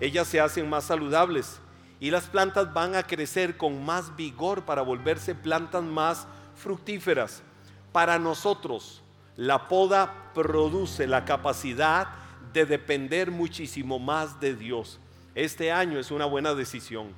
ellas 0.00 0.28
se 0.28 0.40
hacen 0.40 0.68
más 0.68 0.84
saludables 0.84 1.60
y 2.00 2.10
las 2.10 2.26
plantas 2.26 2.72
van 2.72 2.94
a 2.94 3.02
crecer 3.02 3.56
con 3.56 3.84
más 3.84 4.14
vigor 4.14 4.64
para 4.64 4.82
volverse 4.82 5.34
plantas 5.34 5.82
más 5.82 6.28
fructíferas. 6.54 7.42
Para 7.90 8.18
nosotros, 8.18 9.02
la 9.36 9.66
poda 9.66 10.30
produce 10.34 11.06
la 11.06 11.24
capacidad 11.24 12.08
de 12.52 12.64
depender 12.64 13.30
muchísimo 13.30 13.98
más 13.98 14.38
de 14.40 14.54
Dios. 14.54 15.00
Este 15.34 15.72
año 15.72 15.98
es 15.98 16.10
una 16.10 16.26
buena 16.26 16.54
decisión. 16.54 17.08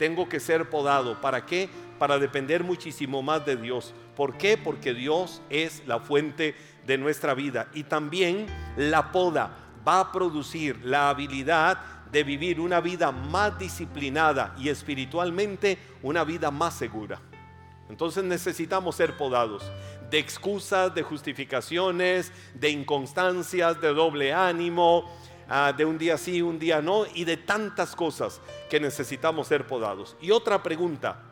Tengo 0.00 0.30
que 0.30 0.40
ser 0.40 0.70
podado. 0.70 1.20
¿Para 1.20 1.44
qué? 1.44 1.68
Para 1.98 2.18
depender 2.18 2.64
muchísimo 2.64 3.20
más 3.20 3.44
de 3.44 3.56
Dios. 3.56 3.92
¿Por 4.16 4.38
qué? 4.38 4.56
Porque 4.56 4.94
Dios 4.94 5.42
es 5.50 5.86
la 5.86 6.00
fuente 6.00 6.54
de 6.86 6.96
nuestra 6.96 7.34
vida. 7.34 7.68
Y 7.74 7.82
también 7.82 8.46
la 8.78 9.12
poda 9.12 9.54
va 9.86 10.00
a 10.00 10.10
producir 10.10 10.80
la 10.86 11.10
habilidad 11.10 11.80
de 12.10 12.24
vivir 12.24 12.60
una 12.60 12.80
vida 12.80 13.12
más 13.12 13.58
disciplinada 13.58 14.54
y 14.56 14.70
espiritualmente 14.70 15.76
una 16.02 16.24
vida 16.24 16.50
más 16.50 16.72
segura. 16.72 17.20
Entonces 17.90 18.24
necesitamos 18.24 18.96
ser 18.96 19.18
podados 19.18 19.70
de 20.10 20.18
excusas, 20.18 20.94
de 20.94 21.02
justificaciones, 21.02 22.32
de 22.54 22.70
inconstancias, 22.70 23.78
de 23.82 23.92
doble 23.92 24.32
ánimo, 24.32 25.04
ah, 25.50 25.74
de 25.76 25.84
un 25.84 25.98
día 25.98 26.16
sí, 26.16 26.40
un 26.40 26.58
día 26.58 26.80
no, 26.80 27.04
y 27.14 27.24
de 27.24 27.36
tantas 27.36 27.94
cosas 27.94 28.40
que 28.70 28.80
necesitamos 28.80 29.48
ser 29.48 29.66
podados. 29.66 30.16
Y 30.20 30.30
otra 30.30 30.62
pregunta 30.62 31.22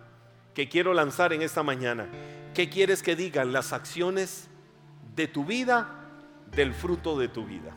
que 0.54 0.68
quiero 0.68 0.92
lanzar 0.92 1.32
en 1.32 1.40
esta 1.42 1.62
mañana, 1.62 2.06
¿qué 2.54 2.68
quieres 2.68 3.02
que 3.02 3.16
digan 3.16 3.52
las 3.52 3.72
acciones 3.72 4.48
de 5.14 5.26
tu 5.26 5.44
vida, 5.44 5.88
del 6.54 6.74
fruto 6.74 7.18
de 7.18 7.28
tu 7.28 7.46
vida? 7.46 7.74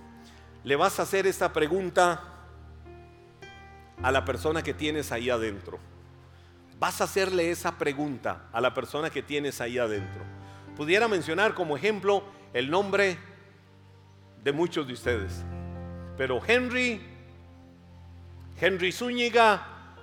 Le 0.63 0.75
vas 0.75 0.99
a 0.99 1.03
hacer 1.03 1.27
esta 1.27 1.53
pregunta 1.53 2.21
a 4.03 4.11
la 4.11 4.25
persona 4.25 4.61
que 4.61 4.73
tienes 4.73 5.11
ahí 5.11 5.29
adentro. 5.29 5.79
Vas 6.79 6.99
a 6.99 7.03
hacerle 7.03 7.51
esa 7.51 7.77
pregunta 7.77 8.49
a 8.51 8.59
la 8.59 8.73
persona 8.73 9.09
que 9.09 9.21
tienes 9.21 9.61
ahí 9.61 9.77
adentro 9.77 10.41
pudiera 10.75 11.07
mencionar 11.07 11.53
como 11.53 11.77
ejemplo 11.77 12.23
el 12.53 12.69
nombre 12.69 13.17
de 14.43 14.51
muchos 14.51 14.87
de 14.87 14.93
ustedes. 14.93 15.43
Pero 16.21 16.39
Henry, 16.45 17.01
Henry 18.59 18.91
Zúñiga, 18.91 19.95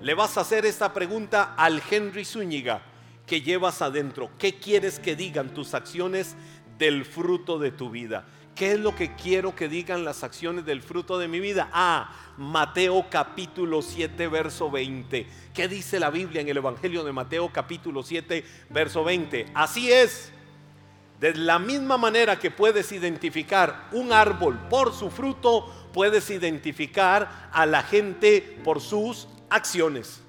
le 0.00 0.14
vas 0.14 0.38
a 0.38 0.40
hacer 0.40 0.64
esta 0.64 0.94
pregunta 0.94 1.54
al 1.58 1.82
Henry 1.90 2.24
Zúñiga 2.24 2.80
que 3.26 3.42
llevas 3.42 3.82
adentro. 3.82 4.30
¿Qué 4.38 4.54
quieres 4.54 4.98
que 4.98 5.14
digan 5.14 5.52
tus 5.52 5.74
acciones 5.74 6.36
del 6.78 7.04
fruto 7.04 7.58
de 7.58 7.70
tu 7.70 7.90
vida? 7.90 8.24
¿Qué 8.54 8.72
es 8.72 8.80
lo 8.80 8.96
que 8.96 9.14
quiero 9.14 9.54
que 9.54 9.68
digan 9.68 10.06
las 10.06 10.24
acciones 10.24 10.64
del 10.64 10.80
fruto 10.80 11.18
de 11.18 11.28
mi 11.28 11.38
vida? 11.38 11.68
Ah, 11.70 12.16
Mateo 12.38 13.04
capítulo 13.10 13.82
7, 13.82 14.26
verso 14.28 14.70
20. 14.70 15.26
¿Qué 15.52 15.68
dice 15.68 16.00
la 16.00 16.08
Biblia 16.08 16.40
en 16.40 16.48
el 16.48 16.56
Evangelio 16.56 17.04
de 17.04 17.12
Mateo 17.12 17.52
capítulo 17.52 18.02
7, 18.02 18.42
verso 18.70 19.04
20? 19.04 19.48
Así 19.52 19.92
es. 19.92 20.32
De 21.20 21.34
la 21.34 21.58
misma 21.58 21.96
manera 21.96 22.38
que 22.38 22.50
puedes 22.50 22.92
identificar 22.92 23.88
un 23.92 24.12
árbol 24.12 24.58
por 24.70 24.94
su 24.94 25.10
fruto, 25.10 25.66
puedes 25.92 26.30
identificar 26.30 27.50
a 27.52 27.66
la 27.66 27.82
gente 27.82 28.60
por 28.62 28.80
sus 28.80 29.28
acciones. 29.50 30.20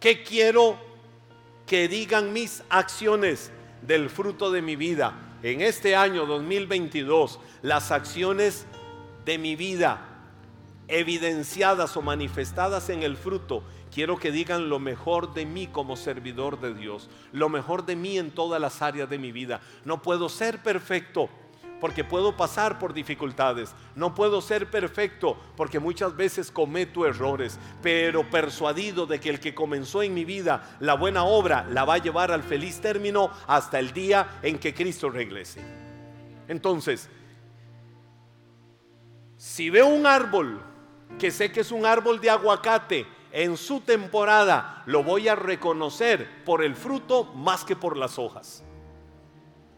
¿Qué 0.00 0.22
quiero 0.22 0.78
que 1.66 1.88
digan 1.88 2.32
mis 2.32 2.62
acciones 2.70 3.50
del 3.82 4.08
fruto 4.08 4.50
de 4.50 4.62
mi 4.62 4.76
vida? 4.76 5.26
en 5.42 5.60
este 5.60 5.94
año 5.94 6.26
2022 6.26 7.38
las 7.62 7.90
acciones 7.92 8.66
de 9.24 9.38
mi 9.38 9.54
vida 9.54 10.00
evidenciadas 10.88 11.96
o 11.96 12.02
manifestadas 12.02 12.88
en 12.90 13.02
el 13.02 13.16
fruto, 13.16 13.62
quiero 13.96 14.18
que 14.18 14.30
digan 14.30 14.68
lo 14.68 14.78
mejor 14.78 15.32
de 15.32 15.46
mí 15.46 15.68
como 15.68 15.96
servidor 15.96 16.60
de 16.60 16.74
Dios, 16.74 17.08
lo 17.32 17.48
mejor 17.48 17.86
de 17.86 17.96
mí 17.96 18.18
en 18.18 18.30
todas 18.30 18.60
las 18.60 18.82
áreas 18.82 19.08
de 19.08 19.16
mi 19.16 19.32
vida. 19.32 19.62
No 19.86 20.02
puedo 20.02 20.28
ser 20.28 20.62
perfecto, 20.62 21.30
porque 21.80 22.04
puedo 22.04 22.36
pasar 22.36 22.78
por 22.78 22.92
dificultades. 22.92 23.74
No 23.94 24.14
puedo 24.14 24.42
ser 24.42 24.70
perfecto 24.70 25.38
porque 25.56 25.78
muchas 25.78 26.14
veces 26.14 26.50
cometo 26.50 27.06
errores, 27.06 27.58
pero 27.80 28.28
persuadido 28.28 29.06
de 29.06 29.18
que 29.18 29.30
el 29.30 29.40
que 29.40 29.54
comenzó 29.54 30.02
en 30.02 30.12
mi 30.12 30.26
vida 30.26 30.76
la 30.78 30.92
buena 30.92 31.24
obra 31.24 31.66
la 31.70 31.86
va 31.86 31.94
a 31.94 31.98
llevar 31.98 32.30
al 32.30 32.42
feliz 32.42 32.82
término 32.82 33.30
hasta 33.46 33.78
el 33.78 33.94
día 33.94 34.40
en 34.42 34.58
que 34.58 34.74
Cristo 34.74 35.08
regrese. 35.08 35.62
Entonces, 36.48 37.08
si 39.38 39.70
veo 39.70 39.86
un 39.86 40.04
árbol 40.04 40.60
que 41.18 41.30
sé 41.30 41.50
que 41.50 41.60
es 41.60 41.72
un 41.72 41.86
árbol 41.86 42.20
de 42.20 42.28
aguacate 42.28 43.15
en 43.36 43.58
su 43.58 43.80
temporada, 43.80 44.82
lo 44.86 45.02
voy 45.02 45.28
a 45.28 45.34
reconocer 45.34 46.42
por 46.46 46.64
el 46.64 46.74
fruto 46.74 47.24
más 47.34 47.66
que 47.66 47.76
por 47.76 47.98
las 47.98 48.18
hojas. 48.18 48.64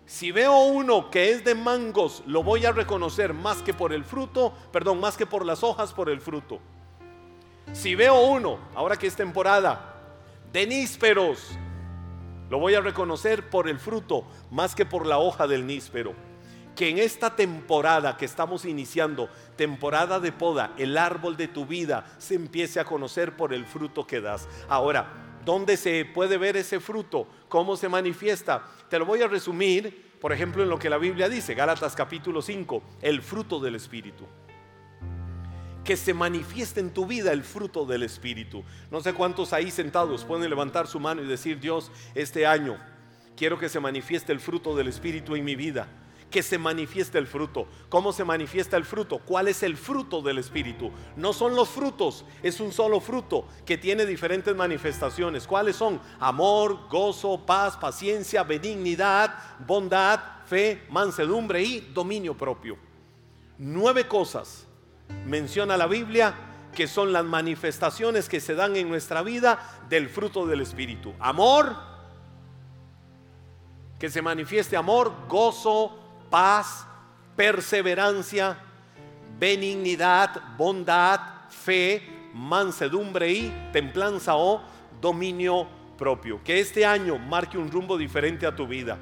Si 0.06 0.30
veo 0.30 0.56
uno 0.66 1.10
que 1.10 1.32
es 1.32 1.42
de 1.42 1.56
mangos, 1.56 2.22
lo 2.24 2.44
voy 2.44 2.64
a 2.66 2.70
reconocer 2.70 3.34
más 3.34 3.60
que 3.62 3.74
por 3.74 3.92
el 3.92 4.04
fruto, 4.04 4.54
perdón, 4.70 5.00
más 5.00 5.16
que 5.16 5.26
por 5.26 5.44
las 5.44 5.64
hojas, 5.64 5.92
por 5.92 6.08
el 6.08 6.20
fruto. 6.20 6.60
Si 7.72 7.96
veo 7.96 8.20
uno, 8.20 8.60
ahora 8.76 8.96
que 8.96 9.08
es 9.08 9.16
temporada, 9.16 10.04
de 10.52 10.64
nísperos, 10.64 11.58
lo 12.50 12.60
voy 12.60 12.76
a 12.76 12.80
reconocer 12.80 13.50
por 13.50 13.68
el 13.68 13.80
fruto, 13.80 14.22
más 14.52 14.76
que 14.76 14.86
por 14.86 15.04
la 15.04 15.18
hoja 15.18 15.48
del 15.48 15.66
níspero. 15.66 16.14
Que 16.78 16.90
en 16.90 16.98
esta 17.00 17.34
temporada 17.34 18.16
que 18.16 18.24
estamos 18.24 18.64
iniciando, 18.64 19.28
temporada 19.56 20.20
de 20.20 20.30
poda, 20.30 20.74
el 20.78 20.96
árbol 20.96 21.36
de 21.36 21.48
tu 21.48 21.66
vida 21.66 22.06
se 22.18 22.36
empiece 22.36 22.78
a 22.78 22.84
conocer 22.84 23.36
por 23.36 23.52
el 23.52 23.66
fruto 23.66 24.06
que 24.06 24.20
das. 24.20 24.46
Ahora, 24.68 25.40
¿dónde 25.44 25.76
se 25.76 26.04
puede 26.04 26.38
ver 26.38 26.56
ese 26.56 26.78
fruto? 26.78 27.26
¿Cómo 27.48 27.76
se 27.76 27.88
manifiesta? 27.88 28.62
Te 28.88 28.96
lo 28.96 29.06
voy 29.06 29.20
a 29.22 29.26
resumir, 29.26 30.12
por 30.20 30.32
ejemplo, 30.32 30.62
en 30.62 30.68
lo 30.68 30.78
que 30.78 30.88
la 30.88 30.98
Biblia 30.98 31.28
dice, 31.28 31.56
Gálatas 31.56 31.96
capítulo 31.96 32.42
5, 32.42 32.80
el 33.02 33.22
fruto 33.22 33.58
del 33.58 33.74
Espíritu. 33.74 34.24
Que 35.82 35.96
se 35.96 36.14
manifieste 36.14 36.78
en 36.78 36.94
tu 36.94 37.06
vida 37.06 37.32
el 37.32 37.42
fruto 37.42 37.86
del 37.86 38.04
Espíritu. 38.04 38.62
No 38.92 39.00
sé 39.00 39.14
cuántos 39.14 39.52
ahí 39.52 39.72
sentados 39.72 40.24
pueden 40.24 40.48
levantar 40.48 40.86
su 40.86 41.00
mano 41.00 41.22
y 41.22 41.26
decir, 41.26 41.58
Dios, 41.58 41.90
este 42.14 42.46
año 42.46 42.78
quiero 43.36 43.58
que 43.58 43.68
se 43.68 43.80
manifieste 43.80 44.30
el 44.30 44.38
fruto 44.38 44.76
del 44.76 44.86
Espíritu 44.86 45.34
en 45.34 45.44
mi 45.44 45.56
vida 45.56 45.88
que 46.30 46.42
se 46.42 46.58
manifieste 46.58 47.18
el 47.18 47.26
fruto. 47.26 47.66
¿Cómo 47.88 48.12
se 48.12 48.24
manifiesta 48.24 48.76
el 48.76 48.84
fruto? 48.84 49.18
¿Cuál 49.18 49.48
es 49.48 49.62
el 49.62 49.76
fruto 49.76 50.20
del 50.20 50.38
Espíritu? 50.38 50.90
No 51.16 51.32
son 51.32 51.54
los 51.54 51.68
frutos, 51.68 52.24
es 52.42 52.60
un 52.60 52.72
solo 52.72 53.00
fruto 53.00 53.46
que 53.64 53.78
tiene 53.78 54.04
diferentes 54.04 54.54
manifestaciones. 54.54 55.46
¿Cuáles 55.46 55.76
son? 55.76 56.00
Amor, 56.20 56.88
gozo, 56.88 57.44
paz, 57.46 57.76
paciencia, 57.76 58.42
benignidad, 58.42 59.34
bondad, 59.66 60.20
fe, 60.46 60.84
mansedumbre 60.90 61.62
y 61.62 61.80
dominio 61.92 62.36
propio. 62.36 62.76
Nueve 63.58 64.06
cosas 64.06 64.66
menciona 65.26 65.76
la 65.76 65.86
Biblia 65.86 66.34
que 66.74 66.86
son 66.86 67.12
las 67.12 67.24
manifestaciones 67.24 68.28
que 68.28 68.40
se 68.40 68.54
dan 68.54 68.76
en 68.76 68.88
nuestra 68.88 69.22
vida 69.22 69.80
del 69.88 70.08
fruto 70.08 70.46
del 70.46 70.60
Espíritu. 70.60 71.12
Amor, 71.18 71.74
que 73.98 74.10
se 74.10 74.22
manifieste 74.22 74.76
amor, 74.76 75.12
gozo, 75.28 76.07
paz, 76.30 76.86
perseverancia, 77.36 78.58
benignidad, 79.38 80.56
bondad, 80.56 81.20
fe, 81.48 82.02
mansedumbre 82.34 83.30
y 83.30 83.70
templanza 83.72 84.36
o 84.36 84.62
dominio 85.00 85.66
propio. 85.96 86.42
Que 86.42 86.60
este 86.60 86.84
año 86.84 87.18
marque 87.18 87.58
un 87.58 87.70
rumbo 87.70 87.96
diferente 87.96 88.46
a 88.46 88.54
tu 88.54 88.66
vida. 88.66 88.98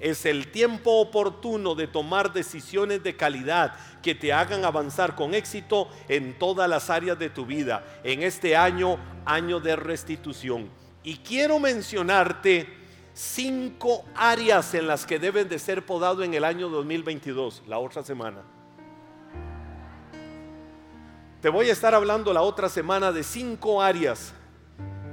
Es 0.00 0.24
el 0.24 0.50
tiempo 0.50 0.98
oportuno 0.98 1.74
de 1.74 1.86
tomar 1.86 2.32
decisiones 2.32 3.02
de 3.02 3.16
calidad 3.16 3.74
que 4.02 4.14
te 4.14 4.32
hagan 4.32 4.64
avanzar 4.64 5.14
con 5.14 5.34
éxito 5.34 5.88
en 6.08 6.38
todas 6.38 6.68
las 6.70 6.88
áreas 6.88 7.18
de 7.18 7.28
tu 7.28 7.44
vida. 7.44 7.84
En 8.02 8.22
este 8.22 8.56
año, 8.56 8.98
año 9.26 9.60
de 9.60 9.76
restitución. 9.76 10.70
Y 11.02 11.16
quiero 11.16 11.58
mencionarte 11.58 12.79
cinco 13.14 14.04
áreas 14.14 14.74
en 14.74 14.86
las 14.86 15.06
que 15.06 15.18
deben 15.18 15.48
de 15.48 15.58
ser 15.58 15.84
podado 15.84 16.22
en 16.22 16.34
el 16.34 16.44
año 16.44 16.68
2022, 16.68 17.62
la 17.66 17.78
otra 17.78 18.02
semana. 18.02 18.42
Te 21.40 21.48
voy 21.48 21.70
a 21.70 21.72
estar 21.72 21.94
hablando 21.94 22.32
la 22.32 22.42
otra 22.42 22.68
semana 22.68 23.12
de 23.12 23.22
cinco 23.22 23.82
áreas 23.82 24.34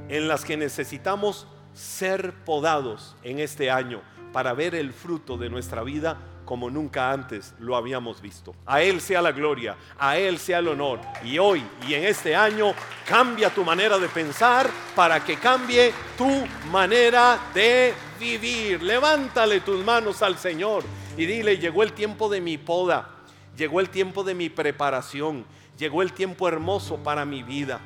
en 0.09 0.27
las 0.27 0.43
que 0.43 0.57
necesitamos 0.57 1.47
ser 1.73 2.33
podados 2.43 3.15
en 3.23 3.39
este 3.39 3.71
año 3.71 4.01
para 4.33 4.53
ver 4.53 4.75
el 4.75 4.91
fruto 4.91 5.37
de 5.37 5.49
nuestra 5.49 5.83
vida 5.83 6.17
como 6.47 6.69
nunca 6.69 7.11
antes 7.11 7.53
lo 7.59 7.75
habíamos 7.75 8.21
visto. 8.21 8.55
A 8.65 8.81
Él 8.81 9.01
sea 9.01 9.21
la 9.21 9.33
gloria, 9.33 9.75
a 9.99 10.17
Él 10.17 10.39
sea 10.39 10.59
el 10.59 10.69
honor. 10.69 11.01
Y 11.25 11.37
hoy 11.37 11.61
y 11.85 11.93
en 11.93 12.05
este 12.05 12.33
año 12.33 12.73
cambia 13.05 13.49
tu 13.49 13.65
manera 13.65 13.99
de 13.99 14.07
pensar 14.07 14.69
para 14.95 15.23
que 15.25 15.35
cambie 15.35 15.93
tu 16.17 16.47
manera 16.71 17.37
de 17.53 17.93
vivir. 18.17 18.81
Levántale 18.81 19.59
tus 19.59 19.83
manos 19.83 20.21
al 20.21 20.37
Señor 20.37 20.85
y 21.17 21.25
dile, 21.25 21.57
llegó 21.57 21.83
el 21.83 21.91
tiempo 21.91 22.29
de 22.29 22.39
mi 22.39 22.57
poda, 22.57 23.09
llegó 23.57 23.81
el 23.81 23.89
tiempo 23.89 24.23
de 24.23 24.33
mi 24.33 24.49
preparación, 24.49 25.45
llegó 25.77 26.01
el 26.01 26.13
tiempo 26.13 26.47
hermoso 26.47 26.95
para 27.03 27.25
mi 27.25 27.43
vida. 27.43 27.81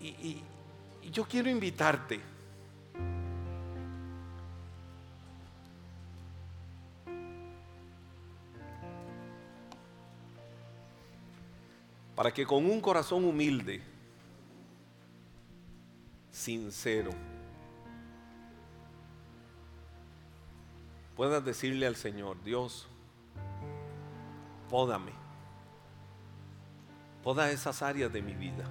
y 0.00 0.42
yo 1.12 1.24
quiero 1.24 1.48
invitarte. 1.48 2.32
Para 12.14 12.32
que 12.32 12.46
con 12.46 12.66
un 12.66 12.80
corazón 12.80 13.24
humilde, 13.24 13.82
sincero, 16.30 17.10
puedas 21.16 21.44
decirle 21.44 21.86
al 21.86 21.96
Señor, 21.96 22.42
Dios, 22.42 22.86
pódame, 24.68 25.12
poda 27.22 27.50
esas 27.50 27.82
áreas 27.82 28.12
de 28.12 28.22
mi 28.22 28.34
vida. 28.34 28.64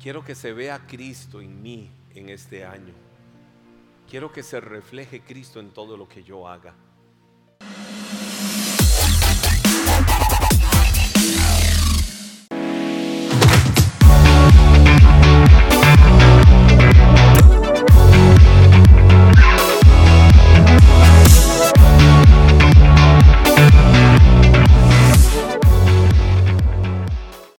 Quiero 0.00 0.24
que 0.24 0.34
se 0.34 0.52
vea 0.52 0.86
Cristo 0.86 1.40
en 1.40 1.62
mí 1.62 1.90
en 2.14 2.28
este 2.28 2.64
año. 2.64 2.94
Quiero 4.08 4.32
que 4.32 4.42
se 4.42 4.60
refleje 4.60 5.22
Cristo 5.22 5.58
en 5.58 5.70
todo 5.70 5.96
lo 5.96 6.08
que 6.08 6.22
yo 6.22 6.46
haga. 6.46 6.74